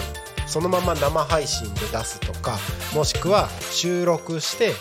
[0.47, 2.59] そのまま生配信で出すとか
[2.95, 4.73] もしくは収録して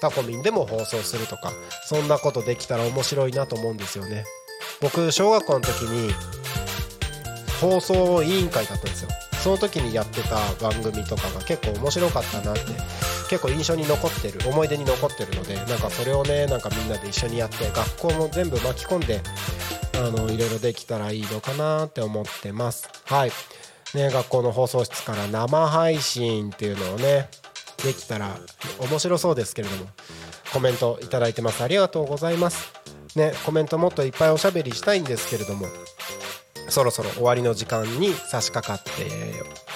[0.00, 1.52] タコミンでも放送するとか
[1.86, 4.24] そんなことできたら面白いなと思うんですよね。
[4.80, 6.12] 僕小学校の時に
[7.60, 9.10] 放送委員会だったんですよ。
[9.42, 12.60] その時にやってた番組とかが結構面白かったなって
[13.30, 19.20] 結構印象に残ってる思い出に残ってるのでなんかそれをねなんかみんなで一緒にやって学校も全部巻き込んで
[19.94, 22.88] あのいろいろできたらいいのかなって思ってます。
[23.04, 23.30] はい。
[23.94, 27.28] ね学校の放送室から生配信っていうのをね
[27.84, 28.36] できたら
[28.80, 29.86] 面白そうですけれども
[30.52, 31.62] コメントいただいてます。
[31.62, 32.72] ありがとうございます。
[33.14, 35.68] ねコメントもっといっぱいおしゃべりしたいんですけれども
[36.68, 39.08] そろそろ終わりの時間に差し掛かって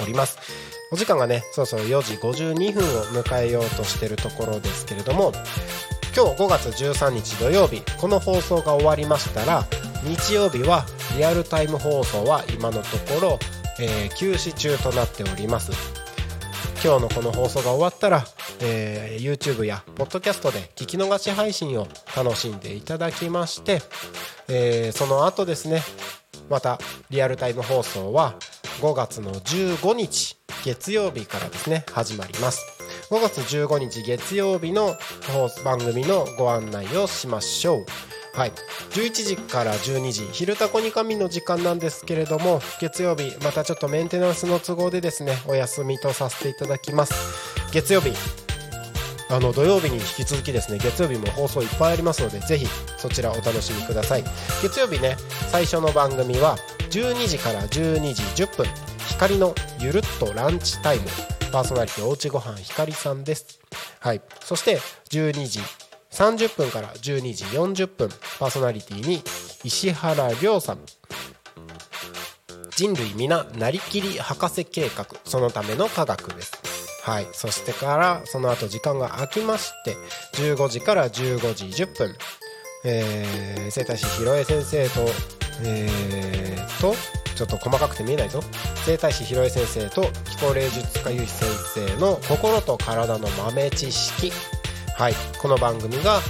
[0.03, 0.74] おります。
[0.91, 5.33] お時間がねそろそろ4時52分を迎えようとしてるところですけれども
[6.17, 9.65] 今日5月13日土曜日この放送が終わりましたら
[10.05, 10.85] 日曜日は
[11.17, 13.39] リアルタイム放送は今のところ、
[13.81, 15.73] えー休止中となっております。
[16.85, 18.25] 今日のこの放送が終わったら、
[18.61, 23.81] えー YouTube や Podcast で聞き逃し配信を楽しんでいただきまして、
[24.49, 25.83] えーその後ですね
[26.51, 26.79] また
[27.09, 28.35] リアルタイム放送は
[28.83, 32.65] 5月の15日月曜日からですね始まります。
[33.11, 34.97] 5月15日月曜日の
[35.31, 37.87] 放送番組のご案内をしましょう。
[38.33, 38.53] はい、
[38.93, 47.13] 11時から12時「昼タコに神」の時間なんですけれども月曜日またちょっとメンテナンスの都合でですねお休みとさせていただきます。
[47.71, 48.15] 月曜日
[49.29, 54.25] あの土曜日に引き続きですね月曜日も放送いっぱいありますのでぜひそちらお楽しみください。
[54.63, 55.19] 月曜日ね
[55.53, 56.57] 最初の番組は
[56.89, 61.05] 12時から12時10分光のゆるっとランチタイム。
[61.53, 63.61] パーソナリティおうちごはんひかりさんです。
[64.01, 64.21] はい。
[64.41, 64.79] そして
[65.11, 65.61] 12時
[66.11, 69.23] 30分から12時40分パーソナリティに
[69.63, 70.79] 石原亮さん。
[72.77, 75.07] 人類皆なりきり博士計画。
[75.25, 76.53] そのための科学です。
[77.05, 77.27] はい。
[77.33, 79.95] そしてからその後時間が空きまして
[80.35, 82.15] 15時から15時10分
[82.85, 85.07] えー、生態師ひろえ先生と
[85.63, 86.95] えー、と
[87.37, 88.41] ちょっと細かくて見えないぞ。
[88.85, 94.33] 生態師ひろえ先生と気候霊術家ゆうし先生の心と体の豆知識。
[94.97, 95.15] はい。
[95.41, 96.21] この番組が、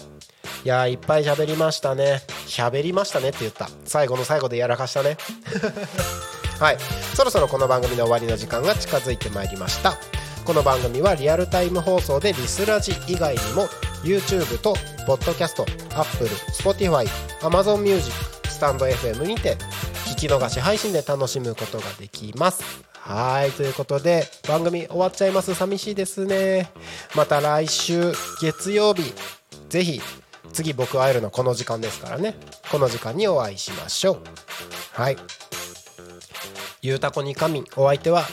[0.64, 2.22] いやーいっぱい喋りましたね。
[2.48, 3.70] 喋りましたねって言った。
[3.86, 5.18] 最後の最後でやらかしたね。
[6.60, 6.78] はい。
[7.16, 9.98] そろそろこの番組の終わりの時間が近づいてまいりました。
[10.46, 13.70] この番組はリアルタイム放送でリスラジ以外にも
[14.04, 14.76] YouTube と
[15.08, 15.62] Podcast、
[16.00, 17.08] Apple、Spotify、
[17.42, 18.12] Amazon Music、
[18.48, 19.56] スタンド FM にて
[20.06, 22.64] 聞き逃し配信で楽しむことができます。
[22.94, 25.56] はいということで番組終わっちゃいます。
[25.56, 26.70] 寂しいですね。
[27.16, 29.14] また来週月曜日
[29.70, 30.02] ぜひ
[30.54, 32.36] 次僕会えるのこの時間ですからね。
[32.72, 34.22] この時間にお会いしましょう。
[34.94, 35.18] はい。
[36.82, 38.24] ゆうたこに神お相手は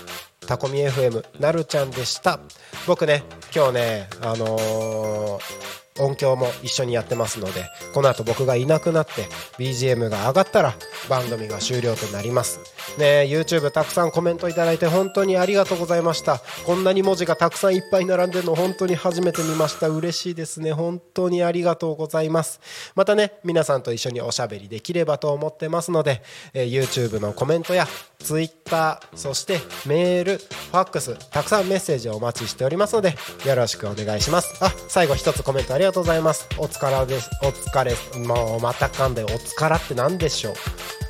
[0.46, 2.40] タコミ FM なるちゃんでした。
[2.86, 3.24] 僕ね
[3.54, 9.26] 今日ねあのー音響も一緒にやってますのでこの後僕がいなくなって
[9.58, 10.74] BGM が上がったら
[11.08, 12.60] 番組が終了となります。
[12.98, 16.40] ね YouTube たくさんコメントいただいて本当にありがとうございました。
[16.64, 19.88] こんなに文字がたくさんいっぱい並んでるの本当に初めて見ました。
[19.88, 20.72] 嬉しいですね。
[20.72, 22.60] 本当にありがとうございます。
[22.94, 26.22] またね皆さんと一緒におしゃべりできればと思ってますので、
[26.54, 27.86] え YouTube のコメントや
[28.18, 34.64] Twitter そしてメールファックスたくさんメッセージをお待ちしておりますのでよろしくお願いします。
[34.64, 36.48] あ最後一つコメントありがとうございます。
[36.58, 37.30] お疲れです。
[37.42, 37.94] お疲れ。
[38.26, 40.54] もうまた噛んでお疲れって何でしょ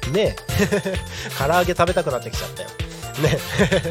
[0.09, 0.11] う。
[0.11, 0.99] ねえ。
[1.39, 2.69] 唐揚げ食べたくなってきちゃったよ。
[3.23, 3.39] ね。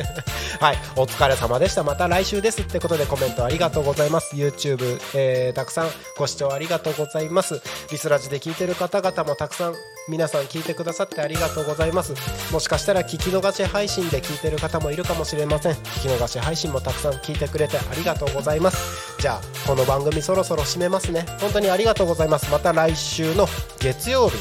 [0.59, 0.77] はい。
[0.95, 1.83] お疲れ様でした。
[1.83, 4.35] また来週ですってことでコメントありがとうございます。
[4.35, 7.61] YouTube、えーたくさんご視聴ありがとうございます。
[7.91, 9.75] リスラジで聞いてる方々もたくさん
[10.07, 12.13] 皆さん聞いてくださってありがとうございます。
[12.51, 15.73] もしかしたら聞き逃し配信で聞いてる方もいるかもしれません。
[15.73, 18.77] 聞き逃し配信もたくさん聞いてくれてありがとうございます。
[19.19, 21.25] じゃあこの番組そろそろ締めますね。
[21.39, 22.51] 本当にありがとうございます。
[22.51, 23.47] また来週の
[23.79, 24.37] 月曜日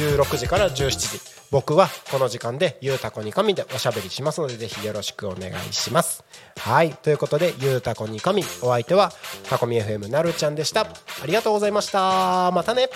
[0.00, 1.25] 16時から17時。
[1.50, 6.24] 僕はこの時間でゆうたこに神でおしゃべりしますのでぜひよろしくお願いします。
[6.58, 6.94] はい。
[6.94, 9.12] ということでゆうたこに神お相手は
[9.48, 10.82] タコミ FM なるちゃんでした。
[10.82, 12.50] ありがとうございました。
[12.52, 12.88] またね。